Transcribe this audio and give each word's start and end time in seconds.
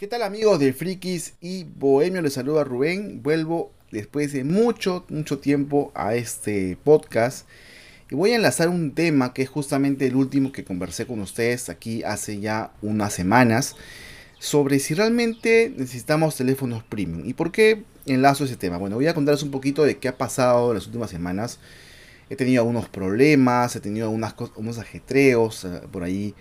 ¿Qué 0.00 0.06
tal 0.06 0.22
amigos 0.22 0.58
de 0.58 0.72
Frikis 0.72 1.34
y 1.42 1.64
Bohemio? 1.64 2.22
Les 2.22 2.32
saluda 2.32 2.64
Rubén. 2.64 3.22
Vuelvo 3.22 3.70
después 3.92 4.32
de 4.32 4.44
mucho, 4.44 5.04
mucho 5.10 5.40
tiempo 5.40 5.92
a 5.94 6.14
este 6.14 6.78
podcast. 6.82 7.46
Y 8.10 8.14
voy 8.14 8.30
a 8.30 8.36
enlazar 8.36 8.70
un 8.70 8.94
tema 8.94 9.34
que 9.34 9.42
es 9.42 9.50
justamente 9.50 10.06
el 10.06 10.16
último 10.16 10.52
que 10.52 10.64
conversé 10.64 11.04
con 11.04 11.20
ustedes 11.20 11.68
aquí 11.68 12.02
hace 12.02 12.40
ya 12.40 12.72
unas 12.80 13.12
semanas. 13.12 13.76
Sobre 14.38 14.78
si 14.78 14.94
realmente 14.94 15.70
necesitamos 15.76 16.34
teléfonos 16.34 16.82
premium. 16.82 17.28
¿Y 17.28 17.34
por 17.34 17.52
qué 17.52 17.84
enlazo 18.06 18.46
ese 18.46 18.56
tema? 18.56 18.78
Bueno, 18.78 18.96
voy 18.96 19.06
a 19.06 19.12
contarles 19.12 19.42
un 19.42 19.50
poquito 19.50 19.84
de 19.84 19.98
qué 19.98 20.08
ha 20.08 20.16
pasado 20.16 20.70
en 20.70 20.76
las 20.76 20.86
últimas 20.86 21.10
semanas. 21.10 21.58
He 22.30 22.36
tenido 22.36 22.62
algunos 22.62 22.88
problemas, 22.88 23.76
he 23.76 23.80
tenido 23.80 24.08
unas, 24.08 24.34
unos 24.56 24.78
ajetreos 24.78 25.66
eh, 25.66 25.82
por 25.92 26.04
ahí 26.04 26.34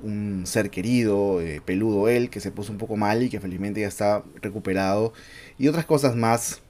un 0.00 0.44
ser 0.46 0.70
querido, 0.70 1.40
eh, 1.40 1.60
peludo 1.64 2.08
él, 2.08 2.30
que 2.30 2.40
se 2.40 2.50
puso 2.50 2.72
un 2.72 2.78
poco 2.78 2.96
mal 2.96 3.22
y 3.22 3.30
que 3.30 3.40
felizmente 3.40 3.80
ya 3.80 3.88
está 3.88 4.22
recuperado. 4.42 5.12
Y 5.58 5.68
otras 5.68 5.86
cosas 5.86 6.16
más 6.16 6.60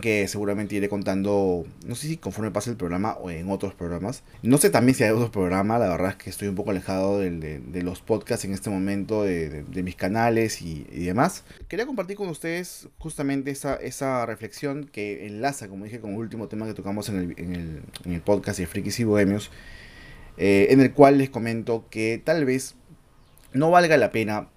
que 0.00 0.26
seguramente 0.26 0.74
iré 0.74 0.88
contando, 0.88 1.66
no 1.86 1.94
sé 1.94 2.08
si 2.08 2.16
conforme 2.16 2.50
pase 2.50 2.70
el 2.70 2.76
programa 2.76 3.14
o 3.14 3.30
en 3.30 3.50
otros 3.50 3.74
programas. 3.74 4.22
No 4.42 4.58
sé 4.58 4.70
también 4.70 4.96
si 4.96 5.04
hay 5.04 5.10
otros 5.10 5.30
programas, 5.30 5.80
la 5.80 5.88
verdad 5.88 6.10
es 6.10 6.16
que 6.16 6.30
estoy 6.30 6.48
un 6.48 6.54
poco 6.54 6.70
alejado 6.70 7.18
de, 7.18 7.60
los 7.82 8.00
podcasts 8.00 8.44
en 8.44 8.52
este 8.52 8.70
momento, 8.70 9.22
de, 9.24 9.64
mis 9.82 9.96
canales 9.96 10.62
y, 10.62 10.84
demás. 10.84 11.44
Quería 11.68 11.86
compartir 11.86 12.16
con 12.16 12.28
ustedes 12.28 12.88
justamente 12.98 13.50
esa, 13.50 13.74
esa 13.76 14.24
reflexión 14.24 14.88
que 14.90 15.26
enlaza, 15.26 15.68
como 15.68 15.84
dije, 15.84 16.00
con 16.00 16.12
el 16.12 16.18
último 16.18 16.48
tema 16.48 16.66
que 16.66 16.74
tocamos 16.74 17.08
en 17.08 17.16
el, 17.16 17.34
en 17.36 17.54
el, 17.54 17.82
en 18.04 18.12
el 18.12 18.20
podcast 18.22 18.58
de 18.58 18.66
Frikis 18.66 19.00
y 19.00 19.04
Bohemios 19.04 19.50
eh, 20.36 20.68
en 20.70 20.80
el 20.80 20.92
cual 20.92 21.18
les 21.18 21.30
comento 21.30 21.86
que 21.90 22.20
tal 22.22 22.44
vez 22.44 22.74
no 23.52 23.70
valga 23.70 23.96
la 23.96 24.10
pena 24.12 24.48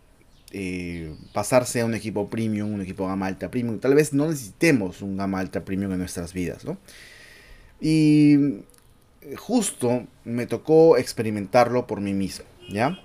eh, 0.52 1.14
pasarse 1.34 1.82
a 1.82 1.86
un 1.86 1.96
equipo 1.96 2.30
premium, 2.30 2.74
un 2.74 2.82
equipo 2.82 3.08
gama 3.08 3.28
alta 3.28 3.52
premium. 3.52 3.80
Tal 3.80 3.94
vez 3.94 4.14
no 4.14 4.30
necesitemos 4.30 5.02
un 5.02 5.17
gama 5.17 5.40
alta 5.40 5.66
premium 5.66 5.92
en 5.92 6.00
nuestras 6.00 6.34
vidas, 6.34 6.64
¿no? 6.64 6.78
Y 7.82 8.64
justo 9.36 10.08
me 10.23 10.45
tocó 10.45 10.98
experimentarlo 10.98 11.88
por 11.88 12.00
mí 12.00 12.14
mismo, 12.14 12.45
¿ya? 12.70 13.00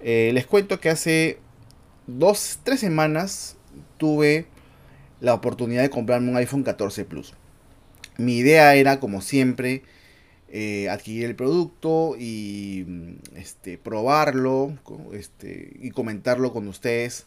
Eh, 0.00 0.30
les 0.32 0.46
cuento 0.46 0.80
que 0.80 0.88
hace 0.88 1.38
dos, 2.06 2.58
tres 2.64 2.80
semanas 2.80 3.56
tuve 3.98 4.46
la 5.20 5.34
oportunidad 5.34 5.82
de 5.82 5.90
comprarme 5.90 6.30
un 6.30 6.36
iPhone 6.36 6.62
14 6.62 7.04
Plus. 7.04 7.34
Mi 8.16 8.38
idea 8.38 8.74
era, 8.74 8.98
como 8.98 9.20
siempre, 9.20 9.82
eh, 10.52 10.88
adquirir 10.88 11.26
el 11.26 11.36
producto 11.36 12.16
y 12.18 12.84
mm, 12.84 13.36
este, 13.36 13.78
probarlo 13.78 14.76
este, 15.12 15.76
y 15.80 15.92
comentarlo 15.92 16.52
con 16.52 16.66
ustedes, 16.66 17.26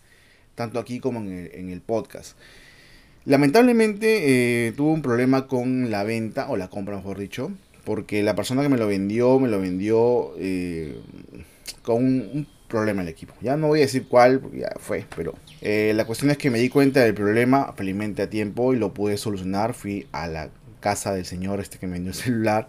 tanto 0.55 0.77
aquí 0.77 0.99
como 0.99 1.21
en 1.21 1.69
el, 1.69 1.79
podcast. 1.79 2.38
Lamentablemente 3.23 4.67
eh, 4.67 4.73
tuve 4.73 4.91
un 4.91 5.01
problema 5.01 5.47
con 5.47 5.89
la 5.89 6.03
venta, 6.03 6.49
o 6.49 6.57
la 6.57 6.69
compra 6.69 6.97
mejor 6.97 7.17
dicho, 7.17 7.53
porque 7.85 8.23
la 8.23 8.35
persona 8.35 8.61
que 8.61 8.67
me 8.67 8.77
lo 8.77 8.88
vendió, 8.88 9.39
me 9.39 9.47
lo 9.47 9.61
vendió 9.61 10.33
eh, 10.38 10.97
con 11.81 12.03
un, 12.03 12.47
problema 12.67 13.03
en 13.03 13.07
el 13.07 13.13
equipo. 13.13 13.35
Ya 13.39 13.55
no 13.55 13.67
voy 13.67 13.79
a 13.79 13.83
decir 13.83 14.07
cuál, 14.09 14.41
ya 14.51 14.73
fue, 14.79 15.05
pero 15.16 15.35
la 15.61 16.05
cuestión 16.05 16.31
es 16.31 16.39
que 16.39 16.49
me 16.49 16.57
di 16.57 16.69
cuenta 16.69 17.01
del 17.01 17.13
problema 17.13 17.71
felizmente 17.77 18.23
a 18.23 18.29
tiempo 18.31 18.73
y 18.73 18.77
lo 18.77 18.95
pude 18.95 19.16
solucionar. 19.16 19.75
Fui 19.75 20.07
a 20.11 20.27
la 20.27 20.49
casa 20.79 21.13
del 21.13 21.25
señor 21.25 21.59
este 21.59 21.77
que 21.77 21.85
me 21.85 21.94
vendió 21.94 22.09
el 22.09 22.17
celular 22.17 22.67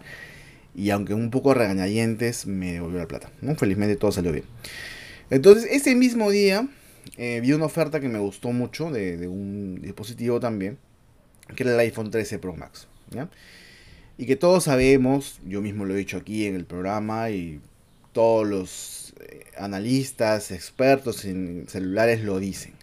y 0.75 0.89
aunque 0.89 1.13
un 1.13 1.31
poco 1.31 1.53
regañadientes, 1.53 2.45
me 2.45 2.73
devolvió 2.73 2.99
la 2.99 3.07
plata. 3.07 3.31
¿no? 3.41 3.55
Felizmente 3.55 3.95
todo 3.95 4.11
salió 4.11 4.31
bien. 4.31 4.45
Entonces, 5.29 5.67
ese 5.71 5.95
mismo 5.95 6.29
día 6.29 6.67
eh, 7.17 7.39
vi 7.41 7.53
una 7.53 7.65
oferta 7.65 7.99
que 7.99 8.09
me 8.09 8.19
gustó 8.19 8.51
mucho 8.51 8.91
de, 8.91 9.27
un 9.27 9.79
dispositivo 9.81 10.39
también, 10.39 10.77
que 11.55 11.63
era 11.63 11.73
el 11.73 11.79
iPhone 11.79 12.11
13 12.11 12.39
Pro 12.39 12.55
Max. 12.55 12.87
Y 14.17 14.25
que 14.25 14.35
todos 14.35 14.65
sabemos, 14.65 15.39
yo 15.45 15.61
mismo 15.61 15.85
lo 15.85 15.93
he 15.93 15.97
dicho 15.97 16.17
aquí 16.17 16.45
en 16.45 16.55
el 16.55 16.65
programa 16.65 17.29
y 17.29 17.59
todos 18.11 18.47
los 18.47 19.13
eh, 19.21 19.45
analistas, 19.57 20.51
expertos 20.51 21.25
en 21.25 21.65
celulares 21.67 22.23
lo 22.23 22.39
dicen. 22.39 22.73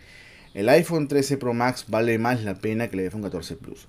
El 0.55 0.69
iPhone 0.69 1.09
13 1.09 1.38
Pro 1.38 1.55
Max 1.55 1.87
vale 1.88 2.19
más 2.19 2.43
la 2.43 2.55
pena 2.55 2.88
que 2.88 2.97
el 2.97 3.05
iPhone 3.05 3.22
14 3.22 3.56
Plus. 3.56 3.88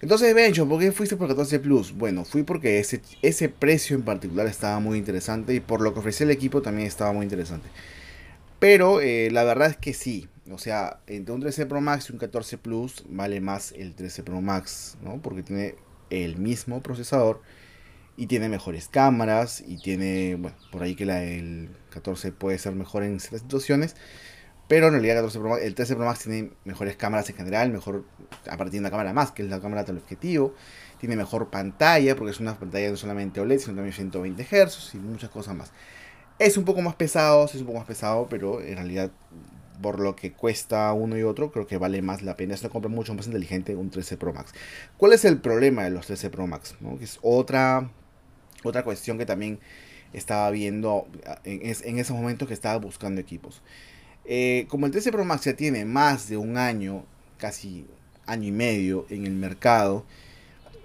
Entonces, 0.00 0.34
Bencho, 0.34 0.68
¿por 0.68 0.80
qué 0.80 0.92
fuiste 0.92 1.16
por 1.16 1.28
14 1.28 1.58
Plus? 1.60 1.92
Bueno, 1.96 2.24
fui 2.24 2.42
porque 2.42 2.78
ese, 2.78 3.00
ese 3.22 3.48
precio 3.48 3.96
en 3.96 4.02
particular 4.02 4.46
estaba 4.46 4.78
muy 4.78 4.98
interesante 4.98 5.54
y 5.54 5.60
por 5.60 5.80
lo 5.80 5.94
que 5.94 6.00
ofrecía 6.00 6.24
el 6.24 6.30
equipo 6.30 6.62
también 6.62 6.86
estaba 6.86 7.12
muy 7.12 7.24
interesante. 7.24 7.68
Pero 8.58 9.00
eh, 9.00 9.30
la 9.30 9.44
verdad 9.44 9.70
es 9.70 9.76
que 9.76 9.94
sí, 9.94 10.28
o 10.50 10.58
sea, 10.58 11.00
entre 11.06 11.34
un 11.34 11.40
13 11.40 11.66
Pro 11.66 11.80
Max 11.80 12.08
y 12.08 12.12
un 12.12 12.18
14 12.18 12.58
Plus 12.58 13.04
vale 13.08 13.40
más 13.40 13.72
el 13.72 13.94
13 13.94 14.22
Pro 14.22 14.40
Max, 14.40 14.96
¿no? 15.02 15.20
Porque 15.22 15.42
tiene 15.42 15.74
el 16.10 16.36
mismo 16.36 16.82
procesador 16.82 17.40
y 18.16 18.26
tiene 18.26 18.48
mejores 18.48 18.88
cámaras 18.88 19.62
y 19.66 19.78
tiene, 19.78 20.36
bueno, 20.36 20.56
por 20.72 20.82
ahí 20.82 20.94
que 20.94 21.04
el 21.04 21.68
14 21.90 22.32
puede 22.32 22.58
ser 22.58 22.74
mejor 22.74 23.02
en 23.02 23.20
ciertas 23.20 23.42
situaciones. 23.42 23.96
Pero 24.68 24.86
en 24.88 24.94
realidad 24.94 25.18
el 25.62 25.74
13 25.74 25.94
Pro 25.94 26.06
Max 26.06 26.24
tiene 26.24 26.50
mejores 26.64 26.96
cámaras 26.96 27.30
en 27.30 27.36
general, 27.36 27.70
mejor, 27.70 28.04
aparte 28.50 28.72
tiene 28.72 28.84
una 28.84 28.90
cámara 28.90 29.12
más, 29.12 29.30
que 29.30 29.42
es 29.42 29.48
la 29.48 29.60
cámara 29.60 29.84
teleobjetivo, 29.84 30.54
tiene 30.98 31.14
mejor 31.14 31.50
pantalla, 31.50 32.16
porque 32.16 32.32
es 32.32 32.40
una 32.40 32.58
pantalla 32.58 32.90
no 32.90 32.96
solamente 32.96 33.40
OLED, 33.40 33.60
sino 33.60 33.76
también 33.76 33.92
120 33.92 34.44
Hz 34.44 34.94
y 34.94 34.98
muchas 34.98 35.30
cosas 35.30 35.54
más. 35.54 35.72
Es 36.38 36.56
un 36.56 36.64
poco 36.64 36.82
más 36.82 36.96
pesado, 36.96 37.44
es 37.44 37.54
un 37.54 37.66
poco 37.66 37.78
más 37.78 37.86
pesado, 37.86 38.26
pero 38.28 38.60
en 38.60 38.74
realidad 38.74 39.10
por 39.80 40.00
lo 40.00 40.16
que 40.16 40.32
cuesta 40.32 40.92
uno 40.92 41.16
y 41.16 41.22
otro, 41.22 41.50
creo 41.52 41.66
que 41.66 41.78
vale 41.78 42.02
más 42.02 42.22
la 42.22 42.36
pena. 42.36 42.54
Es 42.54 42.62
una 42.62 42.70
compra 42.70 42.90
mucho 42.90 43.14
más 43.14 43.26
inteligente 43.26 43.76
un 43.76 43.90
13 43.90 44.16
Pro 44.16 44.32
Max. 44.32 44.52
¿Cuál 44.96 45.12
es 45.12 45.24
el 45.24 45.38
problema 45.38 45.84
de 45.84 45.90
los 45.90 46.06
13 46.06 46.30
Pro 46.30 46.46
Max? 46.46 46.74
Que 46.98 47.04
es 47.04 47.18
otra, 47.22 47.90
otra 48.64 48.84
cuestión 48.84 49.18
que 49.18 49.26
también 49.26 49.60
estaba 50.12 50.50
viendo 50.50 51.06
en, 51.44 51.60
en 51.62 51.98
esos 51.98 52.16
momentos 52.16 52.48
que 52.48 52.54
estaba 52.54 52.78
buscando 52.78 53.20
equipos. 53.20 53.62
Eh, 54.28 54.66
como 54.68 54.86
el 54.86 54.92
13 54.92 55.12
Pro 55.12 55.24
Max 55.24 55.44
ya 55.44 55.54
tiene 55.54 55.84
más 55.84 56.28
de 56.28 56.36
un 56.36 56.56
año, 56.58 57.04
casi 57.38 57.86
año 58.26 58.48
y 58.48 58.52
medio 58.52 59.06
en 59.08 59.24
el 59.24 59.34
mercado, 59.34 60.04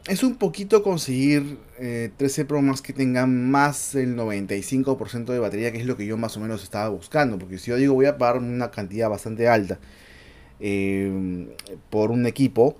es 0.08 0.24
un 0.24 0.36
poquito 0.36 0.84
conseguir 0.84 1.58
13 1.78 2.42
eh, 2.42 2.46
Pro 2.46 2.62
Max 2.62 2.82
que 2.82 2.94
tengan 2.94 3.50
más 3.50 3.94
del 3.94 4.16
95% 4.16 5.26
de 5.26 5.40
batería, 5.40 5.72
que 5.72 5.80
es 5.80 5.86
lo 5.86 5.98
que 5.98 6.06
yo 6.06 6.18
más 6.18 6.38
o 6.38 6.40
menos 6.40 6.64
estaba 6.64 6.90
buscando. 6.90 7.40
Porque 7.40 7.58
si 7.58 7.72
yo 7.72 7.78
digo 7.78 7.94
voy 7.94 8.06
a 8.06 8.18
pagar 8.18 8.38
una 8.38 8.72
cantidad 8.72 9.10
bastante 9.10 9.48
alta 9.48 9.80
eh, 10.60 11.48
por 11.90 12.12
un 12.12 12.26
equipo, 12.28 12.78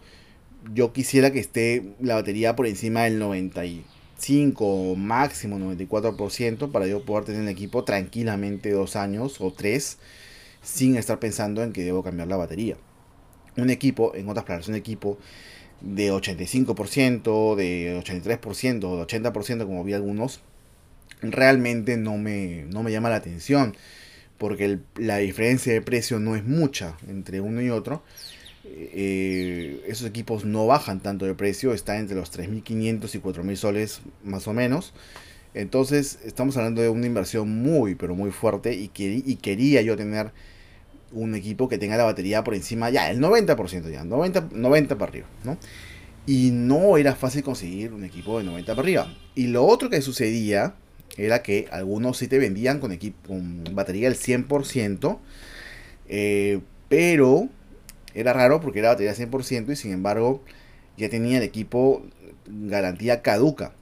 yo 0.74 0.94
quisiera 0.94 1.32
que 1.32 1.40
esté 1.40 1.96
la 2.00 2.16
batería 2.16 2.56
por 2.56 2.68
encima 2.68 3.04
del 3.04 3.18
95 3.18 4.96
máximo 4.96 5.58
94% 5.58 6.72
para 6.72 6.86
yo 6.86 7.04
poder 7.04 7.26
tener 7.26 7.42
un 7.42 7.50
equipo 7.50 7.84
tranquilamente 7.84 8.70
dos 8.72 8.96
años 8.96 9.42
o 9.42 9.52
tres 9.52 9.98
sin 10.62 10.96
estar 10.96 11.20
pensando 11.20 11.64
en 11.64 11.74
que 11.74 11.84
debo 11.84 12.04
cambiar 12.04 12.28
la 12.28 12.38
batería. 12.38 12.78
Un 13.58 13.70
equipo, 13.70 14.16
en 14.16 14.30
otras 14.30 14.46
palabras, 14.46 14.68
un 14.70 14.76
equipo 14.76 15.18
de 15.82 16.12
85%, 16.12 17.56
de 17.56 18.02
83%, 18.02 18.80
de 18.80 19.22
80%, 19.22 19.66
como 19.66 19.84
vi 19.84 19.94
algunos, 19.94 20.42
realmente 21.22 21.98
no 21.98 22.18
me, 22.18 22.66
no 22.70 22.84
me 22.84 22.92
llama 22.92 23.10
la 23.10 23.18
atención, 23.18 23.76
porque 24.38 24.80
la 24.96 25.18
diferencia 25.18 25.74
de 25.74 25.82
precio 25.82 26.20
no 26.20 26.36
es 26.36 26.46
mucha 26.46 26.98
entre 27.08 27.42
uno 27.42 27.62
y 27.62 27.70
otro. 27.70 28.04
Eh, 28.64 29.84
esos 29.88 30.08
equipos 30.08 30.46
no 30.46 30.68
bajan 30.68 31.02
tanto 31.02 31.26
de 31.26 31.34
precio, 31.36 31.74
está 31.74 31.98
entre 31.98 32.16
los 32.16 32.32
3.500 32.32 33.16
y 33.16 33.20
4.000 33.20 33.56
soles 33.56 34.02
más 34.24 34.48
o 34.48 34.54
menos. 34.54 34.94
Entonces 35.54 36.20
estamos 36.24 36.56
hablando 36.58 36.82
de 36.82 36.90
una 36.90 37.06
inversión 37.08 37.50
muy, 37.50 37.96
pero 37.96 38.16
muy 38.16 38.32
fuerte 38.32 38.74
y, 38.74 38.90
y 38.96 39.36
quería 39.36 39.82
yo 39.82 39.98
tener 39.98 40.32
un 41.14 41.36
equipo 41.36 41.68
que 41.68 41.78
tenga 41.78 41.98
la 41.98 42.04
batería 42.04 42.44
por 42.44 42.56
encima, 42.56 42.90
ya, 42.90 43.10
el 43.10 43.20
90% 43.20 43.92
ya, 43.92 44.04
90, 44.04 44.50
90 44.54 44.98
para 44.98 45.10
arriba, 45.10 45.28
¿no? 45.44 45.58
Y 46.26 46.52
no 46.52 46.98
era 46.98 47.16
fácil 47.16 47.44
conseguir 47.44 47.94
un 47.94 48.04
equipo 48.04 48.38
de 48.38 48.46
90 48.46 48.74
para 48.74 48.82
arriba. 48.84 49.18
Y 49.36 49.48
lo 49.48 49.66
otro 49.66 49.90
que 49.90 50.02
sucedía 50.02 50.76
era 51.18 51.42
que 51.42 51.68
algunos 51.72 52.18
sí 52.18 52.28
te 52.28 52.38
vendían 52.38 52.80
con, 52.80 52.92
equipo, 52.92 53.28
con 53.28 53.64
batería 53.74 54.10
del 54.10 54.18
100%, 54.18 55.18
eh, 56.08 56.60
pero 56.90 57.50
era 58.14 58.34
raro 58.34 58.62
porque 58.62 58.80
era 58.80 58.90
batería 58.90 59.16
100% 59.16 59.72
y 59.72 59.76
sin 59.76 59.92
embargo 59.92 60.44
ya 60.98 61.10
tenía 61.10 61.38
el 61.38 61.44
equipo 61.44 62.04
garantía 62.46 63.22
caduca. 63.22 63.74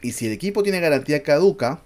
Y 0.00 0.12
si 0.12 0.26
el 0.26 0.32
equipo 0.32 0.62
tiene 0.62 0.80
garantía 0.80 1.22
caduca, 1.22 1.80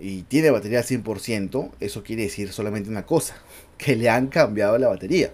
y 0.00 0.22
tiene 0.22 0.50
batería 0.50 0.80
al 0.80 0.84
100%, 0.84 1.70
eso 1.80 2.02
quiere 2.02 2.22
decir 2.22 2.52
solamente 2.52 2.90
una 2.90 3.06
cosa, 3.06 3.36
que 3.78 3.96
le 3.96 4.08
han 4.08 4.28
cambiado 4.28 4.78
la 4.78 4.88
batería. 4.88 5.32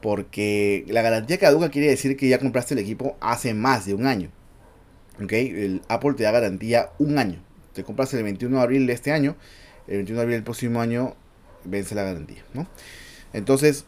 Porque 0.00 0.84
la 0.88 1.02
garantía 1.02 1.38
caduca 1.38 1.70
quiere 1.70 1.88
decir 1.88 2.16
que 2.16 2.28
ya 2.28 2.38
compraste 2.38 2.74
el 2.74 2.80
equipo 2.80 3.16
hace 3.20 3.52
más 3.52 3.84
de 3.84 3.94
un 3.94 4.06
año. 4.06 4.30
¿Ok? 5.22 5.32
El 5.32 5.82
Apple 5.88 6.14
te 6.14 6.22
da 6.22 6.30
garantía 6.30 6.90
un 6.98 7.18
año. 7.18 7.42
Te 7.74 7.84
compras 7.84 8.12
el 8.14 8.22
21 8.22 8.56
de 8.56 8.62
abril 8.62 8.86
de 8.86 8.94
este 8.94 9.12
año, 9.12 9.36
el 9.86 9.96
21 9.96 10.16
de 10.16 10.22
abril 10.22 10.36
del 10.36 10.44
próximo 10.44 10.80
año 10.80 11.14
vence 11.64 11.94
la 11.94 12.02
garantía, 12.02 12.42
¿no? 12.54 12.66
Entonces, 13.32 13.84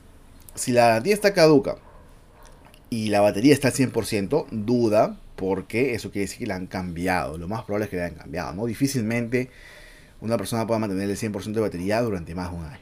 si 0.54 0.72
la 0.72 0.88
garantía 0.88 1.14
está 1.14 1.32
caduca 1.32 1.76
y 2.90 3.08
la 3.08 3.20
batería 3.20 3.54
está 3.54 3.68
al 3.68 3.74
100%, 3.74 4.46
duda, 4.50 5.18
porque 5.42 5.92
eso 5.94 6.12
quiere 6.12 6.26
decir 6.26 6.38
que 6.38 6.46
la 6.46 6.54
han 6.54 6.68
cambiado. 6.68 7.36
Lo 7.36 7.48
más 7.48 7.64
probable 7.64 7.86
es 7.86 7.90
que 7.90 7.96
la 7.96 8.04
hayan 8.04 8.16
cambiado, 8.16 8.54
¿no? 8.54 8.64
Difícilmente 8.64 9.50
una 10.20 10.36
persona 10.36 10.68
pueda 10.68 10.78
mantener 10.78 11.10
el 11.10 11.16
100% 11.16 11.52
de 11.52 11.60
batería 11.60 12.00
durante 12.00 12.32
más 12.32 12.52
de 12.52 12.58
un 12.58 12.64
año. 12.64 12.78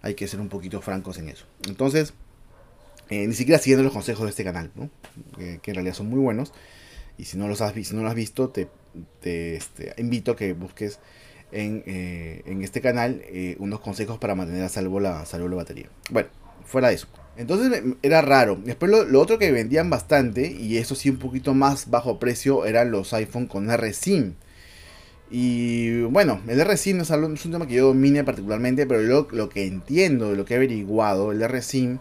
Hay 0.00 0.14
que 0.14 0.28
ser 0.28 0.38
un 0.38 0.48
poquito 0.48 0.80
francos 0.80 1.18
en 1.18 1.30
eso. 1.30 1.46
Entonces, 1.66 2.14
eh, 3.10 3.26
ni 3.26 3.34
siquiera 3.34 3.58
siguiendo 3.58 3.82
los 3.82 3.92
consejos 3.92 4.22
de 4.22 4.30
este 4.30 4.44
canal, 4.44 4.70
que 5.36 5.58
en 5.64 5.74
realidad 5.74 5.94
son 5.94 6.08
muy 6.08 6.20
buenos. 6.20 6.52
Y 7.18 7.24
si 7.24 7.36
no 7.36 7.48
los 7.48 7.60
has, 7.60 7.74
visto, 7.74 8.50
te, 8.50 8.68
te 9.20 9.56
este, 9.56 9.94
invito 9.98 10.30
a 10.30 10.36
que 10.36 10.52
busques 10.52 11.00
en, 11.50 11.82
eh, 11.86 12.44
este 12.62 12.80
canal 12.80 13.20
eh, 13.24 13.56
unos 13.58 13.80
consejos 13.80 14.20
para 14.20 14.36
mantener 14.36 14.62
a 14.62 14.68
salvo 14.68 15.00
la, 15.00 15.26
salvo 15.26 15.48
la 15.48 15.56
batería. 15.56 15.88
Bueno, 16.10 16.28
fuera 16.64 16.88
de 16.88 16.94
eso. 16.94 17.08
Entonces 17.36 17.82
era 18.02 18.22
raro. 18.22 18.58
Después 18.64 18.90
lo, 18.90 19.20
otro 19.20 19.38
que 19.38 19.50
vendían 19.50 19.90
bastante, 19.90 20.50
y 20.50 20.78
eso 20.78 20.94
sí 20.94 21.10
un 21.10 21.18
poquito 21.18 21.54
más 21.54 21.90
bajo 21.90 22.18
precio, 22.18 22.66
eran 22.66 22.90
los 22.90 23.12
iPhone 23.12 23.46
con 23.46 23.68
RSIM. 23.76 24.34
Y 25.30 26.02
bueno, 26.02 26.40
el 26.46 26.64
RSIM 26.64 27.00
es, 27.00 27.10
un 27.10 27.36
tema 27.50 27.66
que 27.66 27.74
yo 27.74 27.86
domine 27.86 28.22
particularmente, 28.24 28.86
pero 28.86 29.02
lo, 29.02 29.26
lo 29.32 29.48
que 29.48 29.66
entiendo, 29.66 30.34
lo 30.34 30.44
que 30.44 30.54
he 30.54 30.56
averiguado, 30.58 31.32
el 31.32 31.46
RSIM 31.48 31.98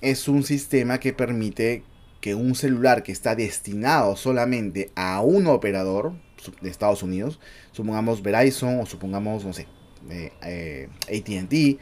es 0.00 0.28
un 0.28 0.44
sistema 0.44 0.98
que 0.98 1.12
permite 1.12 1.82
que 2.20 2.34
un 2.34 2.54
celular 2.54 3.02
que 3.02 3.12
está 3.12 3.34
destinado 3.34 4.16
solamente 4.16 4.90
a 4.94 5.20
un 5.20 5.46
operador 5.46 6.12
de 6.60 6.70
Estados 6.70 7.02
Unidos, 7.02 7.38
supongamos 7.72 8.22
Verizon 8.22 8.80
o 8.80 8.86
supongamos, 8.86 9.44
no 9.44 9.52
sé, 9.52 9.66
eh, 10.10 10.32
eh, 10.42 10.88
ATT 11.02 11.80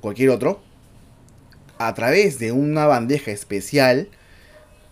cualquier 0.00 0.30
otro, 0.30 0.62
a 1.78 1.94
través 1.94 2.38
de 2.38 2.52
una 2.52 2.86
bandeja 2.86 3.30
especial 3.30 4.08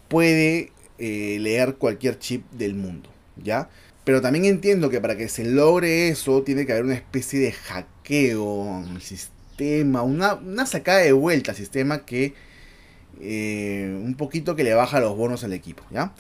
puede 0.09 0.73
eh, 0.99 1.39
leer 1.41 1.77
cualquier 1.77 2.19
chip 2.19 2.45
del 2.53 2.75
mundo, 2.75 3.11
¿ya? 3.43 3.69
Pero 4.05 4.21
también 4.21 4.45
entiendo 4.45 4.91
que 4.91 5.01
para 5.01 5.17
que 5.17 5.29
se 5.29 5.45
logre 5.45 6.09
eso 6.09 6.43
tiene 6.43 6.67
que 6.67 6.73
haber 6.73 6.85
una 6.85 6.95
especie 6.95 7.39
de 7.39 7.53
hackeo 7.53 8.79
al 8.79 9.03
sistema, 9.03 10.03
una, 10.03 10.35
una 10.35 10.67
sacada 10.67 10.99
de 10.99 11.13
vuelta 11.13 11.53
al 11.53 11.57
sistema 11.57 12.05
que 12.05 12.35
eh, 13.21 14.01
un 14.03 14.15
poquito 14.15 14.57
que 14.57 14.65
le 14.65 14.75
baja 14.75 15.01
los 15.01 15.17
bonos 15.17 15.45
al 15.45 15.53
equipo, 15.53 15.85
¿ya? 15.91 16.13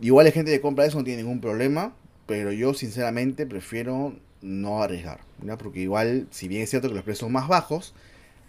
Igual 0.00 0.26
hay 0.26 0.32
gente 0.32 0.50
que 0.50 0.60
compra 0.60 0.86
eso, 0.86 0.98
no 0.98 1.04
tiene 1.04 1.22
ningún 1.22 1.40
problema, 1.40 1.94
pero 2.26 2.52
yo 2.52 2.72
sinceramente 2.74 3.44
prefiero 3.46 4.14
no 4.40 4.82
arriesgar. 4.82 5.20
Porque 5.58 5.80
igual, 5.80 6.26
si 6.30 6.48
bien 6.48 6.62
es 6.62 6.70
cierto 6.70 6.88
que 6.88 6.94
los 6.94 7.02
precios 7.04 7.20
son 7.20 7.32
más 7.32 7.48
bajos, 7.48 7.94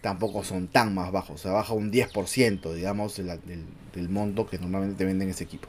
tampoco 0.01 0.43
son 0.43 0.67
tan 0.67 0.93
más 0.93 1.11
bajos, 1.11 1.39
o 1.39 1.43
sea, 1.43 1.51
baja 1.51 1.73
un 1.73 1.91
10%, 1.91 2.73
digamos, 2.73 3.17
del, 3.17 4.09
monto 4.09 4.47
que 4.47 4.57
normalmente 4.57 4.97
te 4.97 5.05
venden 5.05 5.29
ese 5.29 5.43
equipo, 5.43 5.67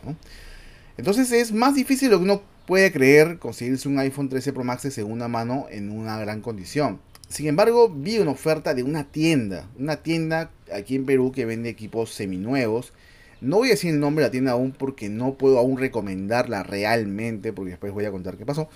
Entonces 0.96 1.30
es 1.32 1.52
más 1.52 1.74
difícil 1.74 2.10
lo 2.10 2.18
que 2.18 2.24
uno 2.24 2.42
puede 2.66 2.92
creer 2.92 3.38
conseguirse 3.38 3.88
un 3.88 3.98
iPhone 3.98 4.28
13 4.28 4.52
Pro 4.52 4.64
Max 4.64 4.84
de 4.84 4.90
segunda 4.90 5.28
mano 5.28 5.66
en 5.70 5.90
una 5.90 6.18
gran 6.18 6.40
condición. 6.40 7.00
Sin 7.28 7.46
embargo, 7.46 7.88
vi 7.88 8.18
una 8.18 8.30
oferta 8.30 8.74
de 8.74 8.82
una 8.82 9.04
tienda, 9.04 9.68
una 9.78 9.96
tienda 9.96 10.50
aquí 10.72 10.96
en 10.96 11.06
Perú 11.06 11.32
que 11.32 11.46
vende 11.46 11.70
equipos 11.70 12.10
seminuevos. 12.12 12.92
No 13.40 13.56
voy 13.56 13.68
a 13.68 13.70
decir 13.72 13.92
el 13.92 14.00
nombre 14.00 14.22
de 14.22 14.28
la 14.28 14.32
tienda 14.32 14.52
aún 14.52 14.72
porque 14.72 15.08
no 15.08 15.34
puedo 15.34 15.58
aún 15.58 15.78
recomendarla 15.78 16.62
realmente, 16.62 17.52
porque 17.52 17.70
después 17.70 17.92
voy 17.92 18.04
a 18.04 18.10
contar 18.10 18.36
qué 18.36 18.46
pasó. 18.46 18.68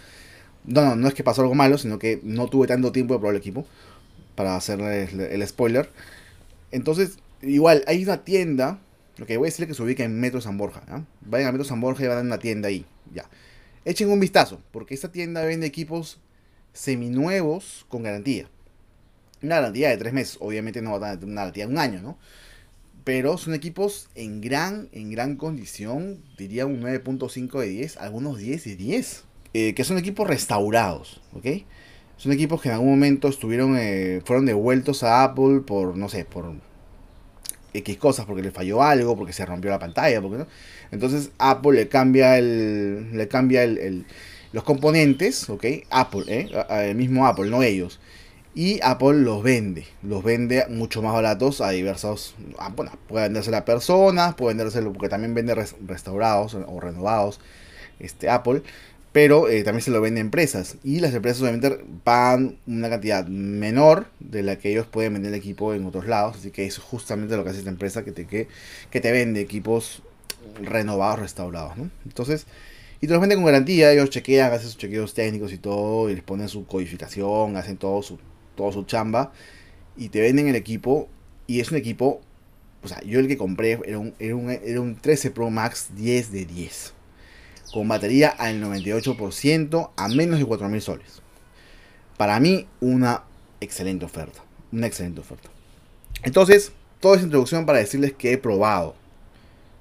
No, 0.64 0.85
no, 0.85 0.97
no 0.97 1.06
es 1.06 1.14
que 1.14 1.23
pasó 1.23 1.43
algo 1.43 1.55
malo, 1.55 1.79
sino 1.79 1.99
que 1.99 2.20
no 2.25 2.49
tuve 2.49 2.67
tanto 2.67 2.93
tiempo 2.93 3.14
de 3.14 3.20
probar 3.20 3.35
el 3.35 3.41
equipo 3.41 3.67
para 4.37 4.55
hacer 4.55 4.81
el, 4.81 5.49
spoiler. 5.49 5.91
Entonces, 6.71 7.19
igual, 7.43 7.83
hay 7.88 8.05
una 8.05 8.25
tienda, 8.25 8.79
lo 9.17 9.27
que 9.27 9.37
voy 9.37 9.47
a 9.47 9.49
decirle 9.49 9.67
que 9.67 9.75
se 9.75 9.83
ubica 9.83 10.05
en 10.05 10.21
Metro 10.21 10.41
San 10.41 10.59
Borja. 10.59 10.83
Vayan 11.23 11.49
a 11.49 11.53
Metro 11.53 11.65
San 11.65 11.81
Borja 11.81 12.05
y 12.05 12.06
van 12.06 12.19
a 12.19 12.21
una 12.21 12.38
tienda 12.38 12.69
ahí, 12.69 12.87
ya. 13.12 13.29
Echen 13.85 14.11
un 14.11 14.21
vistazo, 14.21 14.61
porque 14.71 14.94
esta 14.94 15.11
tienda 15.11 15.44
vende 15.44 15.67
equipos 15.67 16.21
seminuevos 16.73 17.87
con 17.88 18.03
garantía. 18.03 18.49
Una 19.43 19.56
garantía 19.56 19.91
de 19.91 19.97
tres 19.97 20.12
meses, 20.12 20.37
obviamente 20.41 20.83
no 20.83 20.99
va 20.99 21.11
a 21.11 21.15
tener 21.15 21.33
una 21.33 21.43
garantía 21.43 21.67
de 21.67 21.73
un 21.73 21.79
año, 21.79 22.03
¿no? 22.03 22.19
Pero 23.05 23.38
son 23.38 23.55
equipos 23.55 24.09
en 24.15 24.41
gran, 24.41 24.88
en 24.93 25.11
gran 25.11 25.37
condición, 25.37 26.23
diría 26.37 26.67
un 26.67 26.83
9.5 26.83 27.61
de 27.61 27.69
10, 27.69 27.97
algunos 27.99 28.38
10 28.38 28.65
de 28.65 28.77
10, 28.77 29.25
eh, 29.55 29.75
que 29.75 29.85
son 29.85 29.97
equipos 29.97 30.27
restaurados, 30.27 31.23
¿ok? 31.33 31.47
Son 32.17 32.33
equipos 32.33 32.63
que 32.63 32.69
en 32.69 32.75
algún 32.75 32.91
momento 32.91 33.29
estuvieron, 33.29 33.77
eh, 33.79 34.23
fueron 34.25 34.47
devueltos 34.47 35.03
a 35.03 35.23
Apple 35.25 35.61
por, 35.67 35.97
no 35.97 36.09
sé, 36.09 36.25
por 36.25 36.53
X 37.75 37.97
cosas, 37.99 38.27
porque 38.27 38.43
le 38.43 38.51
falló 38.51 38.83
algo, 38.83 39.17
porque 39.17 39.33
se 39.33 39.45
rompió 39.45 39.71
la 39.71 39.79
pantalla, 39.79 40.21
porque 40.23 40.39
no. 40.39 40.47
Entonces 40.91 41.31
Apple 41.39 41.73
le 41.73 41.89
cambia 41.89 42.39
el, 42.39 43.17
le 43.17 43.29
cambia 43.29 43.65
el 43.65 44.07
los 44.57 44.65
componentes, 44.65 45.51
¿ok? 45.51 45.65
Apple, 45.91 46.25
¿eh? 46.29 46.49
El 46.71 46.97
mismo 46.97 47.27
Apple, 47.27 47.51
no 47.51 47.63
ellos. 47.63 48.01
Y 48.55 48.81
Apple 48.83 49.19
los 49.19 49.43
vende, 49.43 49.85
los 50.03 50.25
vende 50.25 50.65
mucho 50.71 51.03
más 51.03 51.12
baratos 51.12 51.61
a 51.61 51.69
diversos, 51.71 52.35
ah, 52.59 52.73
bueno, 52.75 52.93
puede 53.07 53.25
venderse 53.25 53.55
a 53.55 53.67
personas, 53.67 54.35
puede 54.35 54.55
venderse 54.55 54.81
porque 54.81 55.11
también 55.11 55.35
vende 55.35 55.55
restaurados 55.55 56.55
o 56.55 56.81
renovados 56.81 57.39
este 57.99 58.31
Apple, 58.31 58.62
pero 59.17 59.49
eh, 59.49 59.65
también 59.65 59.81
se 59.81 59.91
lo 59.91 60.03
vende 60.03 60.21
a 60.21 60.25
empresas. 60.25 60.77
Y 60.85 61.01
las 61.01 61.15
empresas 61.15 61.41
obviamente 61.41 61.83
pagan 62.05 62.59
una 62.67 62.91
cantidad 62.91 63.27
menor 63.27 64.09
de 64.21 64.43
la 64.43 64.59
que 64.59 64.71
ellos 64.71 64.87
pueden 64.87 65.15
vender 65.15 65.33
el 65.33 65.39
equipo 65.39 65.73
en 65.73 65.87
otros 65.87 66.07
lados, 66.07 66.37
así 66.37 66.51
que 66.51 66.67
es 66.67 66.77
justamente 66.77 67.35
lo 67.35 67.43
que 67.43 67.49
hace 67.49 67.61
esta 67.61 67.71
empresa 67.71 68.05
que 68.05 68.13
te, 68.13 68.27
que, 68.27 68.47
que 68.91 69.01
te 69.01 69.11
vende 69.13 69.41
equipos 69.41 70.03
renovados, 70.61 71.21
restaurados. 71.21 71.73
Entonces, 72.05 72.45
y 73.01 73.07
te 73.07 73.15
los 73.15 73.23
venden 73.23 73.39
con 73.39 73.47
garantía, 73.47 73.91
ellos 73.91 74.11
chequean, 74.11 74.53
hacen 74.53 74.69
sus 74.69 74.77
chequeos 74.77 75.15
técnicos 75.15 75.51
y 75.55 75.57
todo, 75.57 76.11
y 76.11 76.15
les 76.15 76.23
ponen 76.23 76.51
su 76.51 76.67
codificación, 76.67 77.57
hacen 77.57 77.79
todo 77.79 78.03
su, 78.03 78.19
todo 78.55 78.71
su 78.71 78.85
chamba, 78.85 79.33
y 79.97 80.11
te 80.11 80.21
venden 80.21 80.49
el 80.49 80.57
equipo, 80.57 81.09
y 81.47 81.61
es 81.61 81.71
un 81.71 81.79
equipo, 81.79 82.21
o 82.83 82.89
sea, 82.89 83.01
yo 83.01 83.19
el 83.19 83.29
que 83.29 83.39
compré 83.39 83.81
era 83.87 83.99
un, 83.99 84.12
era 84.19 84.37
un, 84.37 84.51
era 84.51 84.79
un 84.79 84.95
13 84.95 85.31
Pro 85.31 85.49
Max 85.49 85.89
10 85.97 86.33
de 86.33 86.45
10, 86.45 86.93
con 87.76 87.88
batería 87.88 88.31
al 88.31 88.58
98% 88.62 89.90
a 89.99 90.08
menos 90.08 90.38
de 90.38 90.46
4.000 90.46 90.81
soles. 90.81 91.20
Para 92.17 92.40
mí, 92.40 92.67
una 92.81 93.25
excelente 93.61 94.06
oferta, 94.06 94.43
una 94.73 94.87
excelente 94.87 95.20
oferta. 95.20 95.50
Entonces, 96.23 96.73
toda 97.00 97.16
esa 97.16 97.25
introducción 97.25 97.66
para 97.66 97.80
decirles 97.80 98.14
que 98.14 98.33
he 98.33 98.38
probado 98.38 98.95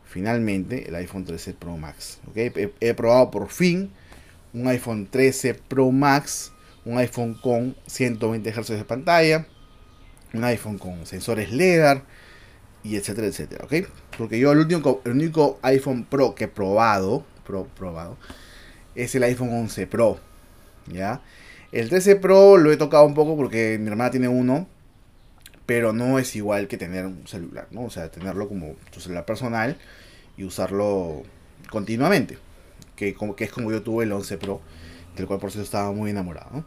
finalmente 0.04 0.90
el 0.90 0.96
iPhone 0.96 1.24
13 1.24 1.54
Pro 1.54 1.78
Max. 1.78 2.20
He, 2.36 2.94
probado 2.96 3.32
por 3.32 3.48
fin 3.48 3.92
un 4.54 4.68
iPhone 4.68 5.08
13 5.10 5.54
Pro 5.54 5.90
Max, 5.90 6.52
un 6.84 6.98
iPhone 6.98 7.34
con 7.36 7.78
120 7.88 8.52
Hz 8.52 8.68
de 8.72 8.84
pantalla, 8.84 9.48
un 10.34 10.44
iPhone 10.44 10.78
con 10.78 11.06
sensores 11.06 11.50
LEDAR 11.54 12.04
y 12.84 12.98
etcétera, 12.98 13.28
etcétera. 13.28 13.66
Porque 14.18 14.38
yo 14.38 14.52
el 14.52 14.58
único 15.06 15.60
iPhone 15.62 16.04
Pro 16.04 16.36
que 16.36 16.44
he 16.44 16.50
probado, 16.50 17.24
pro, 17.46 17.66
probado 17.78 18.18
es 18.96 19.14
el 19.16 19.24
iPhone 19.24 19.54
11 19.54 19.88
Pro. 19.88 20.20
¿ya? 20.88 21.22
El 21.72 21.90
13 21.90 22.16
Pro 22.18 22.58
lo 22.58 22.72
he 22.72 22.78
tocado 22.78 23.06
un 23.06 23.14
poco 23.14 23.36
porque 23.36 23.78
mi 23.80 23.88
hermana 23.88 24.12
tiene 24.12 24.28
uno 24.28 24.68
pero 25.66 25.94
no 25.94 26.20
es 26.20 26.36
igual 26.36 26.68
que 26.68 26.78
tener 26.78 27.06
un 27.06 27.28
celular, 27.28 27.68
¿no? 27.72 27.86
O 27.86 27.90
sea, 27.90 28.10
tenerlo 28.12 28.48
como 28.48 28.76
tu 28.92 29.00
celular 29.00 29.26
personal 29.26 29.78
y 30.38 30.44
usarlo 30.44 31.24
continuamente. 31.70 32.38
Que, 32.96 33.14
como, 33.14 33.36
que 33.36 33.46
es 33.46 33.52
como 33.52 33.72
yo 33.72 33.82
tuve 33.82 34.06
el 34.06 34.12
11 34.12 34.38
Pro, 34.38 34.62
del 35.16 35.26
cual 35.26 35.40
por 35.40 35.50
eso 35.50 35.62
estaba 35.62 35.92
muy 35.92 36.12
enamorado. 36.12 36.64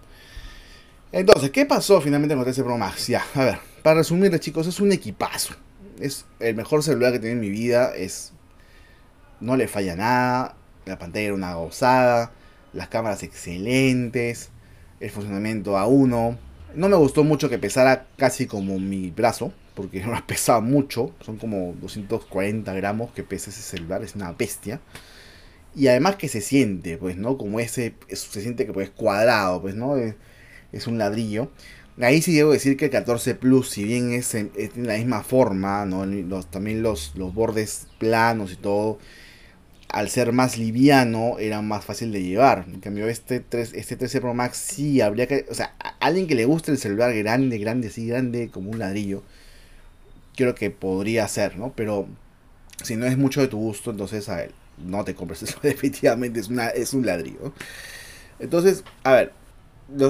Entonces, 1.13 1.51
¿qué 1.51 1.65
pasó 1.65 2.01
finalmente 2.01 2.35
con 2.35 2.41
el 2.41 2.47
13 2.47 2.65
Pro 2.65 2.77
Max? 2.77 3.07
Ya, 3.07 3.25
a 3.35 3.45
ver, 3.45 3.59
para 3.83 3.99
resumirles 3.99 4.41
chicos, 4.41 4.67
es 4.67 4.81
un 4.81 4.93
equipazo. 4.93 5.55
Es 6.01 6.27
el 6.41 6.55
mejor 6.55 6.83
celular 6.83 7.19
que 7.19 7.29
he 7.29 7.31
en 7.31 7.41
mi 7.41 7.51
vida. 7.51 7.95
Es, 7.95 8.33
no 9.41 9.57
le 9.57 9.69
falla 9.69 9.97
nada. 9.97 10.58
La 10.89 10.99
pantalla 10.99 11.27
era 11.27 11.35
una 11.35 11.55
gozada. 11.55 12.33
Las 12.73 12.89
cámaras 12.89 13.23
excelentes. 13.23 14.51
El 15.01 15.11
funcionamiento 15.11 15.79
a 15.79 15.87
uno. 15.87 16.39
No 16.75 16.89
me 16.89 16.97
gustó 16.97 17.25
mucho 17.25 17.49
que 17.49 17.59
pesara 17.59 18.07
casi 18.17 18.47
como 18.47 18.79
mi 18.79 19.11
brazo 19.11 19.53
porque 19.79 20.01
no 20.05 20.27
pesaba 20.27 20.61
mucho, 20.61 21.15
son 21.21 21.37
como 21.37 21.73
240 21.81 22.75
gramos 22.75 23.13
que 23.13 23.23
pesa 23.23 23.51
ese 23.51 23.63
celular, 23.63 24.03
es 24.03 24.17
una 24.17 24.33
bestia. 24.33 24.81
Y 25.77 25.87
además 25.87 26.17
que 26.17 26.27
se 26.27 26.41
siente, 26.41 26.99
pues, 26.99 27.17
¿no? 27.17 27.39
Como 27.39 27.61
ese, 27.61 27.95
se 28.09 28.41
siente 28.41 28.67
que 28.67 28.73
pues 28.73 28.91
cuadrado, 28.91 29.63
pues, 29.63 29.77
¿no? 29.77 29.97
Es, 29.97 30.87
un 30.89 30.99
ladrillo. 30.99 31.53
Ahí 32.01 32.23
sí 32.23 32.35
debo 32.35 32.53
decir 32.53 32.77
que 32.77 32.87
el 32.87 32.91
14 32.91 33.37
Plus, 33.37 33.71
si 33.71 33.85
bien 33.85 34.13
es, 34.13 34.35
en, 34.35 34.51
la 34.75 34.95
misma 34.97 35.23
forma, 35.23 35.87
¿no? 35.87 36.05
Los, 36.07 36.51
también 36.51 36.83
los, 36.83 37.13
los 37.15 37.33
bordes 37.33 37.87
planos 37.99 38.53
y 38.53 38.57
todo, 38.57 38.99
al 39.89 40.11
ser 40.11 40.33
más 40.33 40.59
liviano 40.59 41.39
era 41.39 41.63
más 41.63 41.85
fácil 41.85 42.13
de 42.13 42.23
llevar. 42.23 42.67
En 42.69 42.81
cambio, 42.81 43.09
este, 43.09 43.41
3, 43.41 43.73
este 43.75 43.97
13 43.97 44.21
Pro 44.21 44.35
Max 44.35 44.59
sí 44.59 45.01
habría 45.01 45.27
que... 45.27 45.47
O 45.51 45.55
sea, 45.55 45.75
a 45.81 45.95
alguien 46.01 46.27
que 46.27 46.35
le 46.35 46.45
guste 46.45 46.71
el 46.71 46.79
celular 46.79 47.15
grande, 47.15 47.59
grande, 47.59 47.89
así 47.89 48.07
grande, 48.07 48.51
como 48.51 48.71
un 48.71 48.79
ladrillo, 48.79 49.23
creo 50.37 50.55
que 50.55 50.71
podría 50.71 51.27
ser, 51.27 51.57
¿no? 51.57 51.73
Pero 51.75 52.07
si 52.83 52.97
no 52.97 53.07
es 53.07 53.17
mucho 53.17 53.41
de 53.41 53.49
tu 53.49 53.59
gusto, 53.59 53.91
entonces 53.91 54.29
a 54.29 54.37
ver, 54.37 54.53
no 54.79 55.05
te 55.05 55.15
compres 55.15 55.43
eso. 55.43 55.59
Definitivamente 55.63 56.41
es, 56.41 56.49
una, 56.49 56.69
es 56.69 56.93
un 56.93 57.07
ladrillo. 57.07 57.53
Entonces, 58.39 58.85
a 59.05 59.13
ver, 59.13 59.33